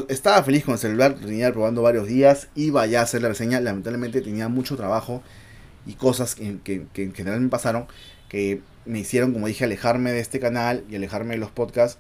estaba 0.09 0.43
feliz 0.43 0.65
con 0.65 0.75
el 0.75 0.81
celular, 0.81 1.15
tenía 1.15 1.53
probando 1.53 1.83
varios 1.83 2.09
días, 2.09 2.49
iba 2.57 2.85
ya 2.87 3.01
a 3.01 3.05
hacer 3.05 3.23
la 3.23 3.29
reseña, 3.29 3.61
lamentablemente 3.61 4.21
tenía 4.23 4.49
mucho 4.49 4.77
trabajo 4.77 5.23
y 5.87 5.95
cosas 5.95 6.35
que, 6.35 6.59
que 6.93 7.03
en 7.03 7.15
general 7.15 7.41
me 7.41 7.49
pasaron 7.49 7.87
que 8.29 8.61
me 8.85 9.01
hicieron, 9.01 9.33
como 9.33 9.47
dije, 9.47 9.65
alejarme 9.65 10.13
de 10.13 10.21
este 10.21 10.41
canal 10.41 10.85
y 10.91 10.97
alejarme 10.97 11.35
de 11.35 11.41
los 11.41 11.51
podcasts 11.51 11.99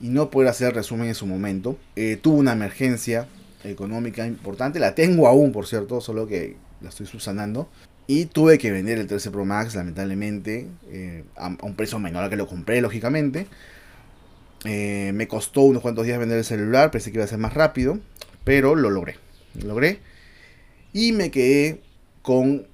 y 0.00 0.08
no 0.08 0.30
poder 0.30 0.48
hacer 0.48 0.74
resumen 0.74 1.08
en 1.08 1.14
su 1.14 1.26
momento. 1.26 1.78
Eh, 1.96 2.18
tuve 2.20 2.38
una 2.38 2.52
emergencia 2.52 3.26
económica 3.64 4.26
importante, 4.26 4.78
la 4.78 4.94
tengo 4.94 5.26
aún, 5.26 5.52
por 5.52 5.66
cierto, 5.66 6.00
solo 6.00 6.26
que 6.26 6.56
la 6.80 6.90
estoy 6.90 7.06
subsanando. 7.06 7.68
Y 8.06 8.26
tuve 8.26 8.58
que 8.58 8.70
vender 8.70 8.98
el 8.98 9.08
13 9.08 9.30
Pro 9.32 9.44
Max, 9.44 9.74
lamentablemente, 9.74 10.68
eh, 10.90 11.24
a, 11.36 11.56
un 11.62 11.74
precio 11.74 11.98
menor 11.98 12.24
al 12.24 12.30
que 12.30 12.36
lo 12.36 12.46
compré, 12.46 12.80
lógicamente. 12.80 13.46
Eh, 14.64 15.10
me 15.14 15.26
costó 15.26 15.62
unos 15.62 15.82
cuantos 15.82 16.06
días 16.06 16.18
vender 16.18 16.38
el 16.38 16.44
celular, 16.44 16.90
pensé 16.90 17.10
que 17.10 17.18
iba 17.18 17.24
a 17.24 17.28
ser 17.28 17.38
más 17.38 17.54
rápido, 17.54 17.98
pero 18.44 18.76
lo 18.76 18.90
logré. 18.90 19.16
Lo 19.60 19.68
logré. 19.68 20.00
Y 20.92 21.12
me 21.12 21.30
quedé 21.30 21.80
con 22.22 22.66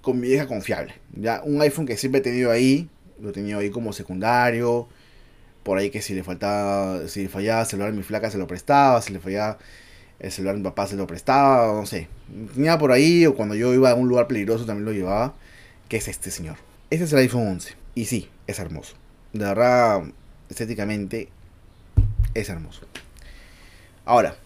con 0.00 0.20
mi 0.20 0.28
vieja 0.28 0.46
confiable. 0.46 0.94
Ya, 1.14 1.42
un 1.44 1.60
iPhone 1.62 1.86
que 1.86 1.96
siempre 1.96 2.20
he 2.20 2.22
tenido 2.22 2.50
ahí, 2.50 2.88
lo 3.20 3.30
he 3.30 3.32
tenido 3.32 3.58
ahí 3.58 3.70
como 3.70 3.92
secundario. 3.92 4.88
Por 5.62 5.78
ahí 5.78 5.90
que 5.90 6.02
si 6.02 6.14
le 6.14 6.24
faltaba, 6.24 7.06
si 7.08 7.22
le 7.22 7.28
fallaba 7.28 7.62
el 7.62 7.66
celular 7.66 7.90
a 7.90 7.92
mi 7.92 8.02
flaca 8.02 8.30
se 8.30 8.38
lo 8.38 8.46
prestaba, 8.46 9.00
si 9.00 9.12
le 9.12 9.20
fallaba 9.20 9.58
el 10.18 10.30
celular 10.30 10.54
a 10.54 10.58
mi 10.58 10.64
papá 10.64 10.86
se 10.86 10.96
lo 10.96 11.06
prestaba, 11.06 11.72
no 11.72 11.86
sé. 11.86 12.08
Tenía 12.54 12.78
por 12.78 12.92
ahí, 12.92 13.26
o 13.26 13.34
cuando 13.34 13.54
yo 13.54 13.72
iba 13.74 13.90
a 13.90 13.94
un 13.94 14.08
lugar 14.08 14.26
peligroso 14.26 14.64
también 14.64 14.84
lo 14.84 14.92
llevaba. 14.92 15.34
Que 15.88 15.98
es 15.98 16.08
este 16.08 16.30
señor. 16.30 16.56
Este 16.90 17.04
es 17.04 17.12
el 17.12 17.18
iPhone 17.18 17.48
11. 17.48 17.74
Y 17.94 18.06
sí, 18.06 18.28
es 18.46 18.58
hermoso. 18.58 18.94
De 19.32 19.44
verdad, 19.44 20.02
estéticamente, 20.48 21.28
es 22.34 22.48
hermoso. 22.48 22.82
Ahora, 24.04 24.36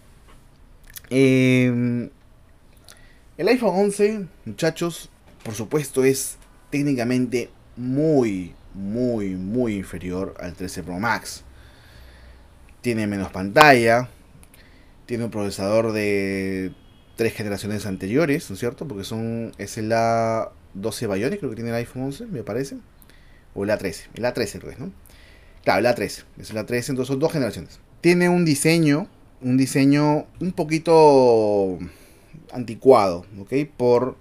eh, 1.11 2.09
el 3.39 3.49
iPhone 3.49 3.75
11, 3.75 4.27
muchachos, 4.47 5.11
por 5.45 5.55
supuesto 5.55 6.05
es 6.05 6.37
técnicamente 6.71 7.51
muy, 7.77 8.55
muy, 8.73 9.35
muy 9.35 9.75
inferior 9.75 10.35
al 10.41 10.55
13 10.55 10.83
Pro 10.83 10.99
Max. 10.99 11.45
Tiene 12.81 13.07
menos 13.07 13.31
pantalla, 13.31 14.09
tiene 15.05 15.25
un 15.25 15.31
procesador 15.31 15.93
de 15.93 16.73
tres 17.17 17.35
generaciones 17.35 17.85
anteriores, 17.85 18.49
¿no 18.49 18.55
es 18.55 18.61
cierto? 18.61 18.89
Porque 18.89 19.05
son 19.05 19.53
es 19.59 19.77
el 19.77 19.91
A12 19.91 21.15
Bionic, 21.15 21.39
creo 21.41 21.51
que 21.51 21.57
tiene 21.57 21.71
el 21.71 21.77
iPhone 21.77 22.05
11, 22.05 22.27
me 22.27 22.43
parece. 22.43 22.79
O 23.55 23.65
el 23.65 23.71
A13, 23.71 24.07
el 24.15 24.25
A13 24.25 24.61
creo 24.61 24.79
¿no? 24.79 24.93
Claro, 25.63 25.81
el 25.81 25.95
A13, 25.95 26.25
es 26.39 26.51
el 26.51 26.57
A13, 26.57 26.91
entonces 26.91 27.09
son 27.09 27.19
dos 27.19 27.33
generaciones. 27.33 27.81
Tiene 28.01 28.29
un 28.29 28.45
diseño, 28.45 29.09
un 29.43 29.57
diseño 29.57 30.27
un 30.41 30.53
poquito 30.53 31.79
anticuado, 32.53 33.25
¿ok? 33.41 33.53
Por 33.77 34.17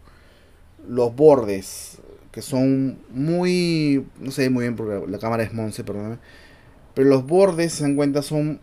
los 0.87 1.15
bordes, 1.15 1.97
que 2.31 2.41
son 2.41 2.99
muy, 3.09 4.05
no 4.19 4.31
sé 4.31 4.49
muy 4.49 4.63
bien 4.63 4.75
porque 4.75 5.09
la 5.09 5.19
cámara 5.19 5.43
es 5.43 5.53
Monse, 5.53 5.83
perdóname, 5.83 6.17
pero 6.93 7.09
los 7.09 7.25
bordes, 7.25 7.73
se 7.73 7.83
dan 7.83 7.95
cuenta, 7.95 8.21
son 8.21 8.59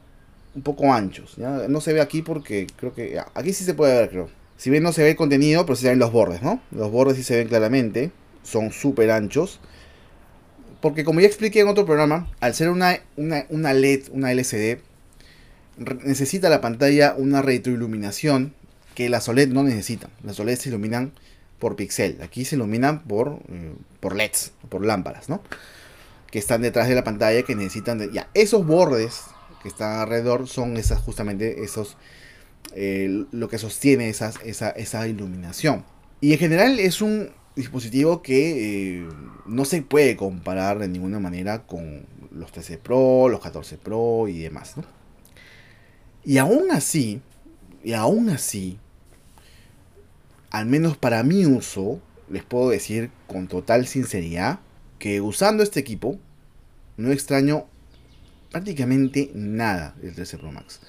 un 0.54 0.62
poco 0.62 0.92
anchos, 0.92 1.36
¿ya? 1.36 1.68
No 1.68 1.80
se 1.80 1.92
ve 1.92 2.00
aquí 2.00 2.22
porque 2.22 2.66
creo 2.76 2.94
que, 2.94 3.20
aquí 3.34 3.52
sí 3.52 3.64
se 3.64 3.74
puede 3.74 3.94
ver, 3.94 4.10
creo. 4.10 4.28
Si 4.56 4.70
bien 4.70 4.82
no 4.82 4.92
se 4.92 5.02
ve 5.02 5.10
el 5.10 5.16
contenido, 5.16 5.66
pero 5.66 5.76
se 5.76 5.88
ven 5.88 5.98
los 5.98 6.12
bordes, 6.12 6.42
¿no? 6.42 6.60
Los 6.70 6.90
bordes 6.90 7.16
sí 7.16 7.22
se 7.22 7.36
ven 7.36 7.48
claramente, 7.48 8.12
son 8.42 8.72
súper 8.72 9.10
anchos. 9.10 9.60
Porque 10.80 11.04
como 11.04 11.20
ya 11.20 11.26
expliqué 11.26 11.60
en 11.60 11.68
otro 11.68 11.86
programa, 11.86 12.30
al 12.40 12.54
ser 12.54 12.70
una, 12.70 12.98
una, 13.16 13.46
una 13.48 13.72
LED, 13.72 14.04
una 14.12 14.32
LCD, 14.32 14.78
necesita 16.04 16.48
la 16.48 16.60
pantalla 16.60 17.14
una 17.16 17.42
retroiluminación 17.42 18.54
que 18.94 19.08
las 19.08 19.28
OLED 19.28 19.48
no 19.48 19.62
necesitan. 19.62 20.10
Las 20.22 20.38
OLED 20.40 20.58
se 20.58 20.68
iluminan 20.68 21.12
por 21.58 21.76
pixel. 21.76 22.20
Aquí 22.22 22.44
se 22.44 22.56
iluminan 22.56 23.04
por, 23.04 23.40
eh, 23.48 23.74
por 24.00 24.16
LEDs, 24.16 24.52
por 24.68 24.84
lámparas, 24.84 25.28
¿no? 25.28 25.42
Que 26.30 26.38
están 26.38 26.62
detrás 26.62 26.88
de 26.88 26.94
la 26.94 27.04
pantalla 27.04 27.42
que 27.42 27.54
necesitan 27.54 27.98
de, 27.98 28.10
ya 28.12 28.28
esos 28.34 28.66
bordes 28.66 29.22
que 29.62 29.68
están 29.68 30.00
alrededor 30.00 30.48
son 30.48 30.76
esas 30.76 31.00
justamente 31.00 31.62
esos 31.62 31.96
eh, 32.74 33.26
lo 33.30 33.48
que 33.48 33.58
sostiene 33.58 34.08
esas, 34.08 34.36
esa, 34.44 34.70
esa 34.70 35.06
iluminación. 35.06 35.84
Y 36.20 36.32
en 36.32 36.38
general 36.38 36.80
es 36.80 37.02
un 37.02 37.30
dispositivo 37.54 38.22
que 38.22 39.02
eh, 39.02 39.08
no 39.46 39.64
se 39.64 39.82
puede 39.82 40.16
comparar 40.16 40.78
de 40.78 40.88
ninguna 40.88 41.20
manera 41.20 41.66
con 41.66 42.06
los 42.30 42.50
13 42.50 42.78
Pro, 42.78 43.28
los 43.28 43.40
14 43.40 43.76
Pro 43.78 44.26
y 44.28 44.38
demás, 44.38 44.76
¿no? 44.76 44.84
Y 46.24 46.38
aún 46.38 46.70
así, 46.70 47.20
y 47.84 47.92
aún 47.92 48.30
así, 48.30 48.78
al 50.52 50.66
menos 50.66 50.96
para 50.96 51.22
mi 51.24 51.46
uso, 51.46 52.00
les 52.28 52.44
puedo 52.44 52.70
decir 52.70 53.10
con 53.26 53.48
total 53.48 53.86
sinceridad 53.86 54.60
que 54.98 55.20
usando 55.20 55.62
este 55.62 55.80
equipo 55.80 56.18
no 56.96 57.10
extraño 57.10 57.66
prácticamente 58.50 59.30
nada 59.34 59.96
del 60.00 60.14
13 60.14 60.38
Pro 60.38 60.52
Max. 60.52 60.80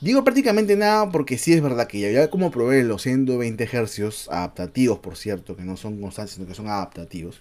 Digo 0.00 0.24
prácticamente 0.24 0.76
nada 0.76 1.10
porque 1.10 1.38
sí 1.38 1.52
es 1.52 1.60
verdad 1.60 1.86
que 1.86 2.00
ya 2.00 2.30
como 2.30 2.50
probé 2.50 2.82
los 2.84 3.02
120 3.02 3.66
Hz 3.66 4.28
adaptativos, 4.30 4.98
por 5.00 5.16
cierto, 5.16 5.56
que 5.56 5.62
no 5.62 5.76
son 5.76 6.00
constantes, 6.00 6.36
sino 6.36 6.46
que 6.46 6.54
son 6.54 6.68
adaptativos. 6.68 7.40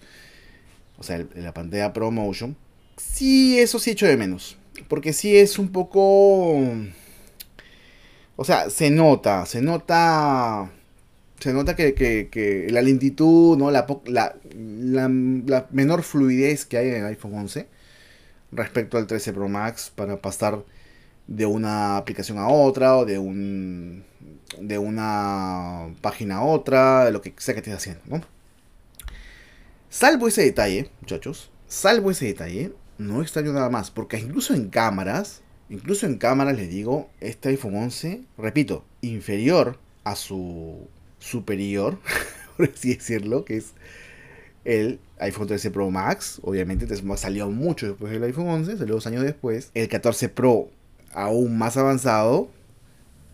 O 0.97 1.03
sea, 1.03 1.25
la 1.35 1.53
pantalla 1.53 1.93
Pro 1.93 2.11
Motion. 2.11 2.55
Sí, 2.97 3.59
eso 3.59 3.79
sí 3.79 3.91
echo 3.91 4.05
de 4.05 4.17
menos. 4.17 4.57
Porque 4.87 5.13
sí 5.13 5.35
es 5.35 5.59
un 5.59 5.71
poco 5.71 6.59
o 8.35 8.43
sea, 8.45 8.69
se 8.69 8.89
nota, 8.89 9.45
se 9.45 9.61
nota. 9.61 10.71
Se 11.43 11.51
nota 11.51 11.75
que, 11.75 12.67
la 12.71 12.81
lentitud, 12.81 13.57
¿no? 13.57 13.69
La, 13.69 13.85
la, 14.05 15.67
menor 15.71 16.03
fluidez 16.03 16.65
que 16.65 16.77
hay 16.77 16.87
en 16.87 16.95
el 16.95 17.05
iPhone 17.07 17.33
11 17.35 17.67
respecto 18.53 18.97
al 18.97 19.07
13 19.07 19.33
Pro 19.33 19.49
Max 19.49 19.91
para 19.93 20.21
pasar 20.21 20.63
de 21.27 21.45
una 21.45 21.97
aplicación 21.97 22.37
a 22.37 22.47
otra 22.47 22.95
o 22.95 23.03
de 23.03 23.19
un 23.19 24.05
de 24.57 24.77
una 24.77 25.93
página 25.99 26.37
a 26.37 26.43
otra, 26.43 27.03
de 27.03 27.11
lo 27.11 27.19
que 27.19 27.33
sea 27.35 27.53
que 27.53 27.59
estés 27.59 27.75
haciendo. 27.75 28.25
Salvo 29.89 30.29
ese 30.29 30.43
detalle, 30.43 30.91
muchachos, 31.01 31.51
salvo 31.67 32.09
ese 32.09 32.27
detalle, 32.27 32.71
no 32.97 33.21
extraño 33.21 33.51
nada 33.51 33.69
más, 33.69 33.91
porque 33.91 34.17
incluso 34.17 34.53
en 34.53 34.69
cámaras 34.69 35.41
Incluso 35.69 36.05
en 36.05 36.17
cámara 36.17 36.53
les 36.53 36.69
digo, 36.69 37.09
este 37.19 37.49
iPhone 37.49 37.75
11, 37.75 38.21
repito, 38.37 38.85
inferior 39.01 39.79
a 40.03 40.15
su 40.15 40.87
superior, 41.23 41.99
por 42.57 42.69
así 42.69 42.95
decirlo, 42.95 43.45
que 43.45 43.57
es 43.57 43.73
el 44.65 44.99
iPhone 45.19 45.47
13 45.47 45.71
Pro 45.71 45.89
Max. 45.89 46.39
Obviamente 46.43 46.87
salió 47.17 47.49
mucho 47.49 47.87
después 47.87 48.11
del 48.11 48.23
iPhone 48.23 48.49
11, 48.49 48.77
salió 48.77 48.95
dos 48.95 49.07
años 49.07 49.23
después. 49.23 49.71
El 49.73 49.87
14 49.87 50.29
Pro, 50.29 50.69
aún 51.13 51.57
más 51.57 51.77
avanzado, 51.77 52.49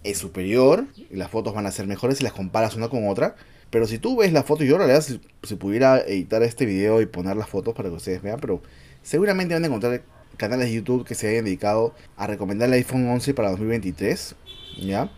es 0.03 0.17
superior. 0.17 0.85
Y 1.09 1.15
las 1.15 1.31
fotos 1.31 1.53
van 1.53 1.65
a 1.65 1.71
ser 1.71 1.87
mejores 1.87 2.19
si 2.19 2.23
las 2.23 2.33
comparas 2.33 2.75
una 2.75 2.89
con 2.89 3.07
otra. 3.07 3.35
Pero 3.69 3.85
si 3.85 3.99
tú 3.99 4.17
ves 4.17 4.33
la 4.33 4.43
foto, 4.43 4.63
yo 4.63 4.73
en 4.75 4.79
realidad 4.79 5.01
si, 5.01 5.21
si 5.43 5.55
pudiera 5.55 5.99
editar 5.99 6.41
este 6.41 6.65
video 6.65 7.01
y 7.01 7.05
poner 7.05 7.37
las 7.37 7.49
fotos 7.49 7.75
para 7.75 7.89
que 7.89 7.95
ustedes 7.95 8.21
vean, 8.21 8.39
pero 8.39 8.61
seguramente 9.03 9.53
van 9.53 9.63
a 9.63 9.67
encontrar 9.67 10.01
canales 10.37 10.69
de 10.69 10.75
YouTube 10.75 11.05
que 11.05 11.13
se 11.13 11.27
hayan 11.27 11.45
dedicado 11.45 11.93
a 12.17 12.25
recomendar 12.25 12.69
el 12.69 12.73
iPhone 12.73 13.07
11 13.07 13.33
para 13.35 13.49
2023. 13.51 14.35
¿Ya? 14.81 15.11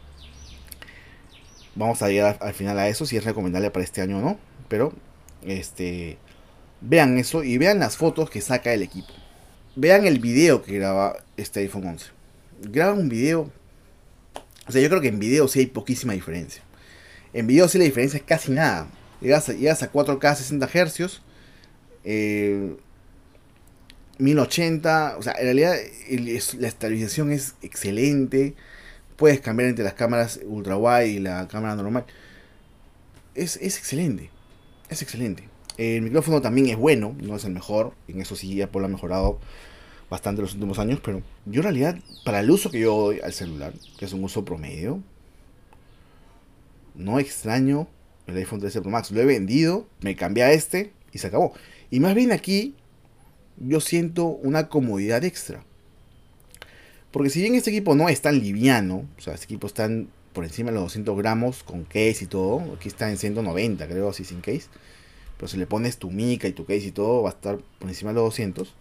Vamos 1.76 2.02
a 2.02 2.10
llegar 2.10 2.38
al 2.42 2.54
final 2.54 2.78
a 2.80 2.88
eso, 2.88 3.06
si 3.06 3.18
es 3.18 3.24
recomendable 3.24 3.72
para 3.72 3.84
este 3.84 4.02
año 4.02 4.20
o 4.20 4.22
no. 4.22 4.38
Pero, 4.68 4.94
este, 5.44 6.18
vean 6.82 7.18
eso 7.18 7.44
y 7.44 7.58
vean 7.58 7.80
las 7.80 7.98
fotos 7.98 8.30
que 8.30 8.42
saca 8.42 8.74
el 8.74 8.82
equipo. 8.82 9.14
Vean 9.76 10.06
el 10.06 10.20
video 10.20 10.64
que 10.64 10.78
graba 10.78 11.18
este 11.38 11.62
iPhone 11.62 11.88
11. 11.88 12.08
Graba 12.64 12.94
un 12.94 13.08
video. 13.08 13.52
O 14.68 14.72
sea, 14.72 14.82
yo 14.82 14.90
creo 14.90 15.02
que 15.02 15.08
en 15.08 15.20
video 15.20 15.48
sí 15.48 15.60
hay 15.60 15.66
poquísima 15.68 16.14
diferencia. 16.14 16.62
En 17.34 17.48
video 17.48 17.68
sí 17.68 17.78
la 17.78 17.86
diferencia 17.86 18.18
es 18.18 18.24
casi 18.24 18.52
nada. 18.52 18.88
Llegas 19.22 19.48
a, 19.50 19.54
llegas 19.54 19.84
a 19.84 19.92
4K 19.92 20.36
60 20.36 20.68
Hz. 20.68 21.22
Eh, 22.04 22.76
1080, 24.18 25.16
o 25.18 25.24
sea, 25.24 25.34
en 25.34 25.46
realidad 25.46 25.76
la 26.60 26.68
estabilización 26.68 27.32
es 27.32 27.56
excelente. 27.62 28.56
Puedes 29.22 29.40
cambiar 29.40 29.70
entre 29.70 29.86
las 29.86 29.94
cámaras 29.94 30.40
ultra 30.44 30.78
wide 30.78 31.10
y 31.10 31.20
la 31.20 31.48
cámara 31.48 31.76
normal. 31.76 32.06
Es, 33.36 33.56
excelente. 33.58 34.32
Es 34.90 35.04
excelente. 35.04 35.48
El 35.78 36.02
micrófono 36.02 36.42
también 36.42 36.70
es 36.70 36.76
bueno, 36.76 37.16
no 37.22 37.36
es 37.36 37.46
el 37.46 37.52
mejor. 37.52 37.94
En 38.08 38.20
eso 38.20 38.36
sí, 38.36 38.60
Apple 38.64 38.84
ha 38.84 38.88
mejorado 38.88 39.40
bastante 40.10 40.40
en 40.40 40.46
los 40.46 40.56
últimos 40.56 40.80
años. 40.80 41.02
Pero 41.06 41.22
yo 41.46 41.60
en 41.60 41.64
realidad, 41.66 42.00
para 42.26 42.40
el 42.40 42.50
uso 42.50 42.72
que 42.72 42.80
yo 42.80 42.96
doy 42.98 43.20
al 43.20 43.32
celular, 43.32 43.74
que 44.00 44.06
es 44.06 44.14
un 44.14 44.24
uso 44.24 44.44
promedio, 44.44 45.04
no 46.96 47.20
extraño 47.20 47.88
el 48.26 48.38
iPhone 48.38 48.60
13 48.60 48.82
Pro 48.82 48.90
Max. 48.90 49.12
Lo 49.12 49.22
he 49.22 49.26
vendido, 49.26 49.88
me 50.00 50.16
cambié 50.16 50.46
a 50.46 50.52
este 50.52 50.94
y 51.12 51.20
se 51.20 51.28
acabó. 51.28 51.54
Y 51.92 52.00
más 52.00 52.16
bien 52.16 52.32
aquí, 52.32 52.74
yo 53.58 53.82
siento 53.82 54.26
una 54.26 54.68
comodidad 54.68 55.24
extra. 55.24 55.64
Porque 57.12 57.30
si 57.30 57.42
bien 57.42 57.56
este 57.56 57.70
equipo 57.70 57.96
no 57.96 58.10
es 58.10 58.22
tan 58.22 58.40
liviano, 58.40 59.06
o 59.18 59.22
sea, 59.22 59.34
este 59.34 59.46
equipo 59.46 59.68
está 59.68 59.90
por 60.34 60.46
encima 60.46 60.70
de 60.70 60.76
los 60.76 60.84
200 60.84 61.18
gramos 61.18 61.64
con 61.64 61.84
case 61.84 62.20
y 62.22 62.28
todo, 62.28 62.74
aquí 62.74 62.88
está 62.88 63.10
en 63.10 63.18
190 63.18 63.86
creo, 63.88 64.10
así 64.10 64.24
sin 64.24 64.42
case. 64.42 64.68
Pero 65.38 65.48
si 65.48 65.58
le 65.58 65.68
pones 65.68 65.98
tu 65.98 66.10
mica 66.10 66.48
y 66.48 66.54
tu 66.54 66.66
case 66.66 66.88
y 66.88 66.92
todo, 66.92 67.24
va 67.24 67.30
a 67.30 67.34
estar 67.34 67.58
por 67.80 67.90
encima 67.90 68.12
de 68.12 68.16
los 68.16 68.26
200. 68.26 68.74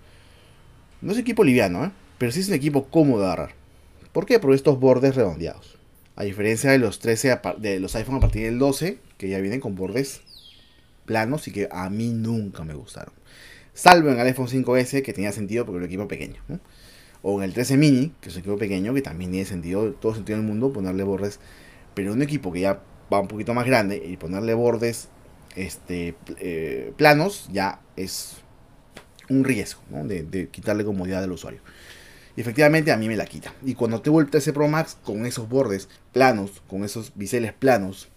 No 1.00 1.12
es 1.12 1.18
equipo 1.18 1.42
liviano, 1.42 1.86
¿eh? 1.86 1.90
pero 2.18 2.30
sí 2.30 2.40
es 2.40 2.48
un 2.48 2.54
equipo 2.54 2.86
cómodo 2.86 3.20
de 3.20 3.26
agarrar. 3.26 3.54
¿Por 4.12 4.26
qué? 4.26 4.38
Por 4.38 4.54
estos 4.54 4.78
bordes 4.78 5.14
redondeados. 5.14 5.78
A 6.16 6.24
diferencia 6.24 6.70
de 6.70 6.78
los 6.78 6.98
13 6.98 7.40
de 7.58 7.80
los 7.80 7.94
iPhone 7.96 8.16
a 8.16 8.20
partir 8.20 8.42
del 8.42 8.58
12, 8.58 8.98
que 9.16 9.28
ya 9.28 9.38
vienen 9.40 9.60
con 9.60 9.74
bordes 9.74 10.20
planos 11.06 11.48
y 11.48 11.52
que 11.52 11.68
a 11.72 11.88
mí 11.90 12.10
nunca 12.10 12.62
me 12.64 12.74
gustaron. 12.74 13.14
Salvo 13.72 14.10
en 14.10 14.18
el 14.18 14.26
iPhone 14.26 14.48
5S, 14.48 15.02
que 15.02 15.12
tenía 15.12 15.32
sentido 15.32 15.64
porque 15.64 15.78
era 15.78 15.84
un 15.84 15.90
equipo 15.90 16.08
pequeño. 16.08 16.42
O 17.22 17.38
en 17.38 17.44
el 17.44 17.52
13 17.52 17.76
mini, 17.76 18.12
que 18.20 18.28
es 18.28 18.34
un 18.34 18.40
equipo 18.40 18.56
pequeño, 18.56 18.94
que 18.94 19.02
también 19.02 19.30
tiene 19.30 19.46
sentido, 19.46 19.92
todo 19.92 20.14
sentido 20.14 20.38
del 20.38 20.46
mundo, 20.46 20.72
ponerle 20.72 21.02
bordes. 21.02 21.40
Pero 21.94 22.12
un 22.12 22.22
equipo 22.22 22.52
que 22.52 22.60
ya 22.60 22.80
va 23.12 23.20
un 23.20 23.28
poquito 23.28 23.54
más 23.54 23.66
grande 23.66 24.02
y 24.04 24.16
ponerle 24.16 24.54
bordes 24.54 25.08
este, 25.56 26.14
eh, 26.38 26.92
planos 26.96 27.48
ya 27.52 27.80
es 27.96 28.36
un 29.28 29.44
riesgo 29.44 29.82
de, 30.04 30.48
quitarle 30.50 30.84
comodidad 30.84 31.22
al 31.22 31.32
usuario. 31.32 31.60
Y 32.36 32.40
efectivamente 32.40 32.92
a 32.92 32.96
mí 32.96 33.08
me 33.08 33.16
la 33.16 33.26
quita. 33.26 33.52
Y 33.64 33.74
cuando 33.74 34.00
tengo 34.00 34.20
el 34.20 34.30
13 34.30 34.52
Pro 34.52 34.68
Max 34.68 34.96
con 35.02 35.26
esos 35.26 35.48
bordes 35.48 35.88
planos, 36.12 36.62
con 36.68 36.84
esos 36.84 37.12
biseles 37.14 37.52
planos, 37.52 38.08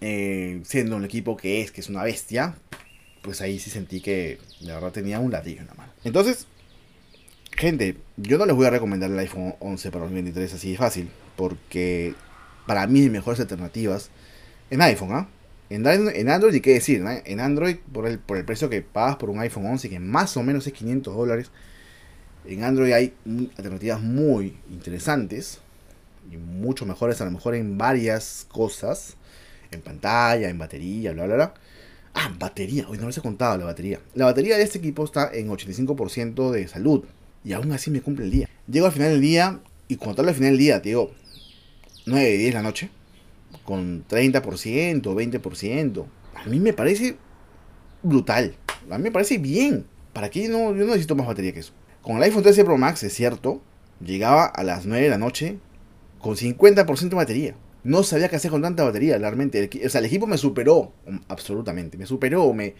eh, 0.00 0.60
siendo 0.64 0.96
un 0.96 1.04
equipo 1.04 1.36
que 1.36 1.62
es, 1.62 1.70
que 1.70 1.80
es 1.80 1.88
una 1.88 2.02
bestia, 2.02 2.56
pues 3.22 3.40
ahí 3.40 3.58
sí 3.58 3.70
sentí 3.70 4.00
que 4.00 4.38
la 4.60 4.74
verdad 4.74 4.92
tenía 4.92 5.18
un 5.20 5.30
ladrillo 5.30 5.62
en 5.62 5.66
la 5.68 5.74
mano. 5.74 5.92
Entonces, 6.04 6.46
gente, 7.56 7.96
yo 8.16 8.38
no 8.38 8.46
les 8.46 8.56
voy 8.56 8.66
a 8.66 8.70
recomendar 8.70 9.10
el 9.10 9.18
iPhone 9.18 9.54
11 9.60 9.90
para 9.90 10.04
2023 10.04 10.54
así 10.54 10.72
de 10.72 10.76
fácil, 10.76 11.10
porque 11.36 12.14
para 12.66 12.86
mí 12.86 13.02
hay 13.02 13.10
mejores 13.10 13.40
alternativas 13.40 14.10
en 14.70 14.82
iPhone, 14.82 15.12
¿ah? 15.12 15.28
En, 15.70 15.86
Android, 16.28 16.54
¿y 16.54 16.60
qué 16.60 16.74
decir? 16.74 17.02
En 17.24 17.40
Android, 17.40 17.76
por 17.92 18.06
el, 18.06 18.18
por 18.18 18.36
el 18.36 18.44
precio 18.44 18.68
que 18.68 18.82
pagas 18.82 19.16
por 19.16 19.30
un 19.30 19.40
iPhone 19.40 19.66
11, 19.66 19.88
que 19.88 19.98
más 19.98 20.36
o 20.36 20.42
menos 20.42 20.66
es 20.66 20.72
500 20.72 21.16
dólares, 21.16 21.50
en 22.46 22.62
Android 22.62 22.92
hay 22.92 23.14
alternativas 23.56 24.00
muy 24.00 24.56
interesantes 24.70 25.60
y 26.30 26.36
mucho 26.36 26.86
mejores, 26.86 27.20
a 27.20 27.24
lo 27.24 27.30
mejor 27.30 27.54
en 27.54 27.78
varias 27.78 28.46
cosas, 28.50 29.16
en 29.70 29.80
pantalla, 29.80 30.48
en 30.48 30.58
batería, 30.58 31.12
bla, 31.12 31.26
bla, 31.26 31.34
bla. 31.34 31.54
Ah, 32.14 32.32
batería. 32.38 32.86
Hoy 32.88 32.98
no 32.98 33.06
les 33.06 33.18
he 33.18 33.22
contado 33.22 33.58
la 33.58 33.64
batería. 33.64 34.00
La 34.14 34.26
batería 34.26 34.56
de 34.56 34.62
este 34.62 34.78
equipo 34.78 35.04
está 35.04 35.30
en 35.32 35.48
85% 35.48 36.50
de 36.52 36.68
salud. 36.68 37.04
Y 37.44 37.52
aún 37.52 37.72
así 37.72 37.90
me 37.90 38.00
cumple 38.00 38.24
el 38.24 38.30
día. 38.30 38.48
Llego 38.66 38.86
al 38.86 38.92
final 38.92 39.10
del 39.10 39.20
día 39.20 39.60
y 39.88 39.96
cuando 39.96 40.16
tal 40.16 40.28
al 40.28 40.34
final 40.34 40.52
del 40.52 40.58
día, 40.58 40.80
te 40.80 40.90
digo, 40.90 41.12
9, 42.06 42.38
10 42.38 42.44
de 42.46 42.52
la 42.52 42.62
noche, 42.62 42.90
con 43.64 44.06
30%, 44.08 45.02
20%. 45.02 46.04
A 46.34 46.48
mí 46.48 46.60
me 46.60 46.72
parece 46.72 47.16
brutal. 48.02 48.54
A 48.90 48.98
mí 48.98 49.04
me 49.04 49.10
parece 49.10 49.38
bien. 49.38 49.86
¿Para 50.12 50.30
qué 50.30 50.48
no, 50.48 50.74
yo 50.74 50.84
no 50.84 50.86
necesito 50.86 51.16
más 51.16 51.26
batería 51.26 51.52
que 51.52 51.60
eso? 51.60 51.72
Con 52.02 52.16
el 52.16 52.22
iPhone 52.22 52.42
13 52.42 52.64
Pro 52.64 52.78
Max, 52.78 53.02
es 53.02 53.14
cierto, 53.14 53.62
llegaba 54.00 54.44
a 54.46 54.62
las 54.62 54.86
9 54.86 55.04
de 55.04 55.10
la 55.10 55.18
noche 55.18 55.58
con 56.18 56.36
50% 56.36 57.08
de 57.08 57.16
batería 57.16 57.56
no 57.84 58.02
sabía 58.02 58.28
qué 58.28 58.36
hacer 58.36 58.50
con 58.50 58.62
tanta 58.62 58.82
batería, 58.82 59.18
realmente. 59.18 59.70
O 59.84 59.88
sea, 59.88 60.00
el 60.00 60.06
equipo 60.06 60.26
me 60.26 60.38
superó, 60.38 60.92
um, 61.06 61.20
absolutamente. 61.28 61.98
Me 61.98 62.06
superó, 62.06 62.52
me 62.52 62.74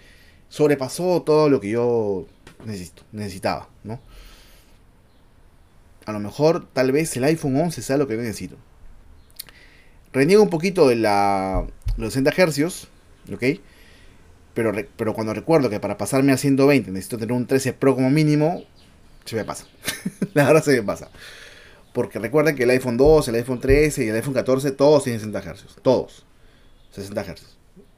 sobrepasó 0.48 1.22
todo 1.22 1.48
lo 1.48 1.60
que 1.60 1.70
yo 1.70 2.26
necesitaba, 3.12 3.68
¿no? 3.84 4.00
A 6.06 6.12
lo 6.12 6.20
mejor, 6.20 6.66
tal 6.72 6.92
vez 6.92 7.16
el 7.16 7.24
iPhone 7.24 7.56
11 7.56 7.82
sea 7.82 7.96
lo 7.96 8.06
que 8.06 8.16
necesito. 8.16 8.56
Reniego 10.12 10.42
un 10.42 10.50
poquito 10.50 10.88
de 10.88 10.96
la, 10.96 11.66
los 11.96 12.12
60 12.12 12.30
Hz, 12.30 12.88
¿ok? 13.32 13.60
Pero, 14.54 14.72
pero 14.96 15.14
cuando 15.14 15.34
recuerdo 15.34 15.70
que 15.70 15.80
para 15.80 15.98
pasarme 15.98 16.32
a 16.32 16.36
120 16.36 16.90
necesito 16.92 17.18
tener 17.18 17.32
un 17.32 17.46
13 17.46 17.72
Pro 17.72 17.94
como 17.94 18.10
mínimo, 18.10 18.62
se 19.24 19.36
me 19.36 19.44
pasa. 19.44 19.66
la 20.34 20.44
verdad 20.44 20.62
se 20.62 20.72
me 20.72 20.82
pasa. 20.82 21.10
Porque 21.92 22.18
recuerden 22.18 22.56
que 22.56 22.64
el 22.64 22.70
iPhone 22.70 22.96
2, 22.96 23.28
el 23.28 23.36
iPhone 23.36 23.60
13 23.60 24.04
y 24.04 24.08
el 24.08 24.16
iPhone 24.16 24.34
14 24.34 24.72
todos 24.72 25.04
tienen 25.04 25.20
60 25.20 25.40
Hz. 25.40 25.76
Todos. 25.82 26.24
60 26.92 27.24
Hz. 27.24 27.56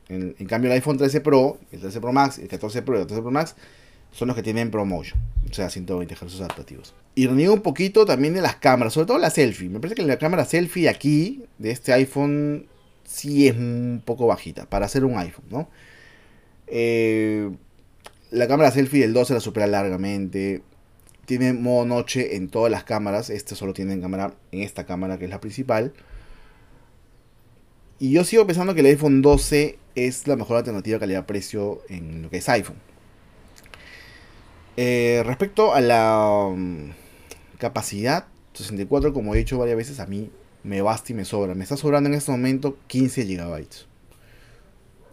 En, 0.09 0.33
cambio 0.47 0.71
el 0.71 0.75
iPhone 0.75 0.99
13 0.99 1.21
Pro, 1.21 1.59
el 1.73 1.81
13 1.81 2.01
Pro 2.01 2.12
Max, 2.12 2.38
el 2.38 2.49
14 2.49 2.83
Pro 2.83 2.99
y 2.99 3.01
el 3.01 3.07
13 3.07 3.23
Pro 3.23 3.31
Max 3.31 3.57
son 4.12 4.29
los 4.29 4.37
que 4.37 4.42
tienen 4.42 4.71
ProMotion. 4.71 5.21
O 5.50 5.54
sea, 5.54 5.70
120 5.70 6.14
Hz 6.14 6.40
adaptativos. 6.40 6.94
Y 7.14 7.26
reniego 7.26 7.54
un 7.54 7.62
poquito 7.62 8.04
también 8.04 8.35
de 8.35 8.42
las 8.42 8.56
cámaras, 8.56 8.92
sobre 8.92 9.06
todo 9.06 9.18
la 9.18 9.30
selfie. 9.30 9.68
Me 9.68 9.80
parece 9.80 9.94
que 9.94 10.02
la 10.02 10.18
cámara 10.18 10.44
selfie 10.44 10.88
aquí, 10.88 11.44
de 11.59 11.70
este 11.70 11.92
iPhone, 11.92 12.66
sí 13.04 13.48
es 13.48 13.56
un 13.56 14.02
poco 14.04 14.26
bajita 14.26 14.66
para 14.68 14.87
hacer 14.87 15.04
un 15.04 15.16
iPhone, 15.16 15.46
¿no? 15.50 15.68
Eh, 16.66 17.50
la 18.30 18.48
cámara 18.48 18.70
selfie 18.70 19.00
del 19.00 19.12
12 19.12 19.35
la 19.35 19.40
supera 19.40 19.66
largamente 19.66 20.62
tiene 21.26 21.52
modo 21.52 21.85
noche 21.85 22.37
en 22.37 22.48
todas 22.48 22.70
las 22.70 22.85
cámaras. 22.85 23.30
Este 23.30 23.54
solo 23.54 23.72
tiene 23.72 23.92
en 23.92 24.00
cámara 24.00 24.35
en 24.52 24.62
esta 24.62 24.87
cámara 24.87 25.18
que 25.18 25.24
es 25.24 25.30
la 25.30 25.40
principal. 25.40 25.92
Y 27.98 28.12
yo 28.12 28.24
sigo 28.24 28.46
pensando 28.46 28.74
que 28.74 28.80
el 28.80 28.87
iPhone 28.87 29.22
12 29.22 29.78
es 29.94 30.26
la 30.26 30.37
mejor 30.37 30.59
alternativa 30.59 30.98
calidad-precio 30.98 31.82
en 31.88 32.22
lo 32.22 32.30
que 32.30 32.38
es 32.38 32.48
iPhone. 32.48 32.76
Eh, 34.76 35.22
respecto 35.24 35.74
a 35.74 35.80
la 35.80 36.50
mm, 36.54 36.90
capacidad, 37.58 38.26
64, 38.54 39.12
como 39.12 39.34
he 39.34 39.38
dicho 39.38 39.58
varias 39.58 39.76
veces, 39.76 40.00
a 40.00 40.06
mí 40.06 40.30
me 40.62 40.82
basta 40.82 41.12
y 41.12 41.14
me 41.14 41.24
sobra. 41.24 41.54
Me 41.54 41.62
está 41.62 41.76
sobrando 41.76 42.08
en 42.08 42.14
este 42.14 42.30
momento 42.30 42.76
15 42.86 43.24
GB. 43.24 43.66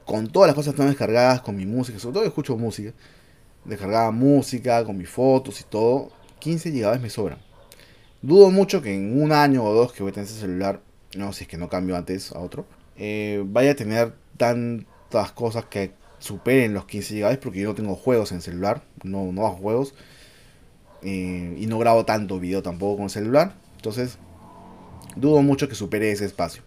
Con 0.06 0.28
todas 0.28 0.47
las 0.47 0.56
cosas 0.56 0.73
están 0.73 0.88
descargadas, 0.88 1.41
con 1.41 1.56
mi 1.56 1.65
música, 1.65 1.99
sobre 1.99 2.15
todo 2.15 2.26
escucho 2.26 2.58
música 2.58 2.93
descargaba 3.65 4.12
música 4.12 4.84
con 4.84 4.97
mis 4.97 5.10
fotos 5.10 5.62
y 5.62 5.63
todo, 5.63 6.12
15 6.39 6.71
GB 6.71 6.99
me 6.99 7.10
sobran. 7.10 7.39
Dudo 8.21 8.52
mucho 8.52 8.82
que 8.82 8.93
en 8.93 9.21
un 9.21 9.32
año 9.32 9.63
o 9.63 9.73
dos 9.73 9.93
que 9.93 10.04
voy 10.04 10.12
a 10.12 10.13
tener 10.13 10.30
ese 10.30 10.39
celular, 10.39 10.82
no 11.15 11.34
si 11.34 11.43
es 11.43 11.47
que 11.47 11.58
no 11.58 11.69
cambio 11.69 11.95
antes 11.95 12.32
a 12.32 12.39
otro, 12.39 12.65
eh, 12.97 13.43
vaya 13.45 13.71
a 13.71 13.76
tener 13.76 14.13
tantas 14.38 15.32
cosas 15.32 15.65
que 15.65 15.91
superen 16.24 16.74
los 16.74 16.86
15 16.86 17.20
GB 17.20 17.40
porque 17.40 17.60
yo 17.60 17.68
no 17.68 17.76
tengo 17.76 17.96
juegos 17.96 18.32
en 18.32 18.42
celular, 18.42 18.82
no, 19.04 19.34
no 19.34 19.46
hago 19.46 19.58
juegos 19.58 19.94
eh, 21.02 21.54
y 21.60 21.66
no 21.68 21.78
grabo 21.80 22.06
tanto 22.06 22.40
video 22.40 22.64
tampoco 22.64 22.96
con 22.96 23.10
celular, 23.10 23.56
entonces 23.76 24.18
dudo 25.18 25.42
mucho 25.42 25.68
que 25.68 25.76
supere 25.76 26.12
ese 26.14 26.24
espacio. 26.24 26.64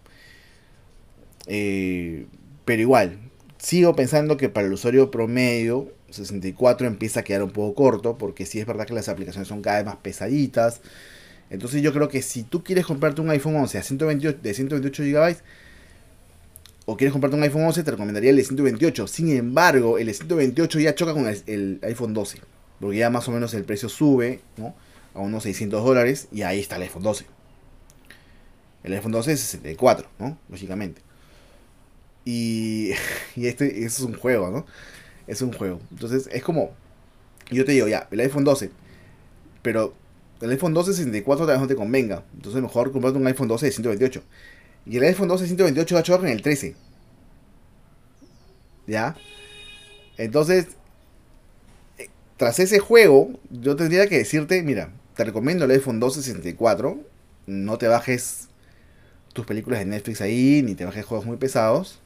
Eh, 1.47 2.27
pero 2.65 2.83
igual, 2.83 3.17
sigo 3.57 3.95
pensando 3.95 4.37
que 4.37 4.47
para 4.47 4.67
el 4.67 4.73
usuario 4.73 5.09
promedio 5.09 5.91
64 6.11 6.85
empieza 6.85 7.21
a 7.21 7.23
quedar 7.23 7.41
un 7.41 7.49
poco 7.49 7.73
corto, 7.73 8.19
porque 8.19 8.45
sí 8.45 8.59
es 8.59 8.67
verdad 8.67 8.85
que 8.85 8.93
las 8.93 9.09
aplicaciones 9.09 9.47
son 9.47 9.63
cada 9.63 9.77
vez 9.77 9.85
más 9.87 9.95
pesaditas. 9.95 10.81
Entonces 11.49 11.81
yo 11.81 11.93
creo 11.93 12.09
que 12.09 12.21
si 12.21 12.43
tú 12.43 12.63
quieres 12.63 12.85
comprarte 12.85 13.21
un 13.21 13.31
iPhone 13.31 13.55
11 13.55 13.77
a 13.79 13.81
128, 13.81 14.39
de 14.39 14.53
128 14.53 15.03
GB, 15.03 15.37
o 16.87 16.97
quieres 16.97 17.11
comprarte 17.11 17.37
un 17.37 17.43
iPhone 17.43 17.65
11, 17.65 17.83
te 17.83 17.91
recomendaría 17.91 18.31
el 18.31 18.37
de 18.37 18.43
128. 18.43 19.05
Sin 19.05 19.29
embargo, 19.29 19.99
el 19.99 20.07
de 20.07 20.13
128 20.15 20.79
ya 20.79 20.95
choca 20.95 21.13
con 21.13 21.27
el, 21.27 21.79
iPhone 21.83 22.15
12, 22.15 22.39
porque 22.79 22.97
ya 22.97 23.11
más 23.11 23.27
o 23.27 23.31
menos 23.31 23.53
el 23.53 23.63
precio 23.63 23.89
sube 23.89 24.39
a 25.13 25.19
unos 25.19 25.43
600 25.43 25.83
dólares 25.83 26.27
y 26.31 26.41
ahí 26.41 26.59
está 26.59 26.77
el 26.77 26.83
iPhone 26.83 27.03
12. 27.03 27.25
El 28.83 28.93
iPhone 28.93 29.11
12 29.11 29.33
es 29.33 29.39
64, 29.41 30.07
¿no? 30.17 30.39
Lógicamente. 30.49 31.01
Y, 32.25 32.91
y 33.35 33.45
este, 33.47 33.85
es 33.85 33.99
un 33.99 34.15
juego, 34.15 34.49
¿no? 34.49 34.65
es 35.27 35.41
un 35.41 35.53
juego. 35.53 35.79
Entonces 35.91 36.29
es 36.31 36.41
como, 36.41 36.71
yo 37.51 37.65
te 37.65 37.73
digo, 37.73 37.87
ya, 37.87 38.07
el 38.09 38.19
iPhone 38.21 38.45
12, 38.45 38.71
pero 39.61 39.93
el 40.41 40.49
iPhone 40.51 40.73
12 40.73 40.93
64 40.93 41.45
tal 41.45 41.55
vez 41.55 41.61
no 41.61 41.67
te 41.67 41.75
convenga. 41.75 42.23
Entonces 42.33 42.61
mejor 42.61 42.91
comprarte 42.91 43.19
un 43.19 43.27
iPhone 43.27 43.47
12 43.47 43.65
de 43.65 43.71
128. 43.71 44.23
Y 44.87 44.97
el 44.97 45.03
iPhone 45.03 45.27
12 45.27 45.43
de 45.43 45.47
128 45.49 45.95
va 45.95 45.99
a 46.01 46.03
chocar 46.03 46.25
en 46.25 46.31
el 46.33 46.41
13. 46.41 46.75
¿Ya? 48.87 49.15
Entonces, 50.17 50.67
eh, 51.97 52.09
tras 52.37 52.59
ese 52.59 52.79
juego, 52.79 53.31
yo 53.49 53.75
tendría 53.75 54.07
que 54.07 54.17
decirte, 54.17 54.61
mira, 54.63 54.91
te 55.15 55.23
recomiendo 55.23 55.65
el 55.65 55.71
iPhone 55.71 55.99
12 55.99 56.21
64. 56.21 56.99
No 57.47 57.77
te 57.77 57.87
bajes 57.87 58.49
tus 59.33 59.45
películas 59.45 59.79
de 59.81 59.85
Netflix 59.87 60.21
ahí, 60.21 60.63
ni 60.63 60.75
te 60.75 60.85
bajes 60.85 61.05
juegos 61.05 61.25
muy 61.27 61.37
pesados. 61.37 62.01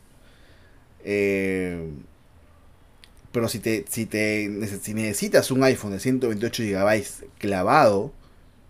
Eh, 1.03 1.91
Pero 3.31 3.47
si 3.47 3.59
te, 3.59 3.85
si 3.89 4.05
te 4.05 4.49
si 4.81 4.93
necesitas 4.93 5.51
un 5.51 5.63
iPhone 5.63 5.91
de 5.91 5.99
128 5.99 6.63
GB 6.63 7.03
clavado, 7.39 8.11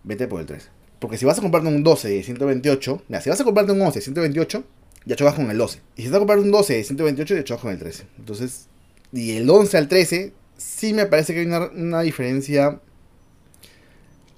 vete 0.04 0.28
por 0.28 0.42
el 0.42 0.48
13. 0.48 0.70
Porque 1.02 1.18
si 1.18 1.26
vas 1.26 1.40
a 1.40 1.42
comprarte 1.42 1.68
un 1.68 1.84
12 1.84 2.10
de 2.10 2.22
128, 2.22 3.04
mira, 3.08 3.22
si 3.22 3.32
vas 3.32 3.42
a 3.42 3.44
comprarte 3.44 3.72
un 3.72 3.82
11 3.82 3.98
de 3.98 4.04
128, 4.04 4.64
ya 5.06 5.16
chocas 5.16 5.34
con 5.34 5.50
el 5.50 5.58
12. 5.58 5.80
Y 5.96 6.04
si 6.04 6.08
vas 6.10 6.18
a 6.18 6.20
comprar 6.20 6.38
un 6.38 6.52
12 6.52 6.76
de 6.76 6.84
128, 6.84 7.36
ya 7.38 7.44
chocas 7.44 7.62
con 7.64 7.72
el 7.72 7.80
13. 7.80 8.04
Entonces, 8.20 8.68
y 9.12 9.32
el 9.32 9.50
11 9.50 9.78
al 9.80 9.88
13, 9.88 10.32
sí 10.58 10.94
me 10.94 11.08
parece 11.08 11.34
que 11.34 11.40
hay 11.40 11.48
una, 11.48 12.02
diferencia 12.02 12.80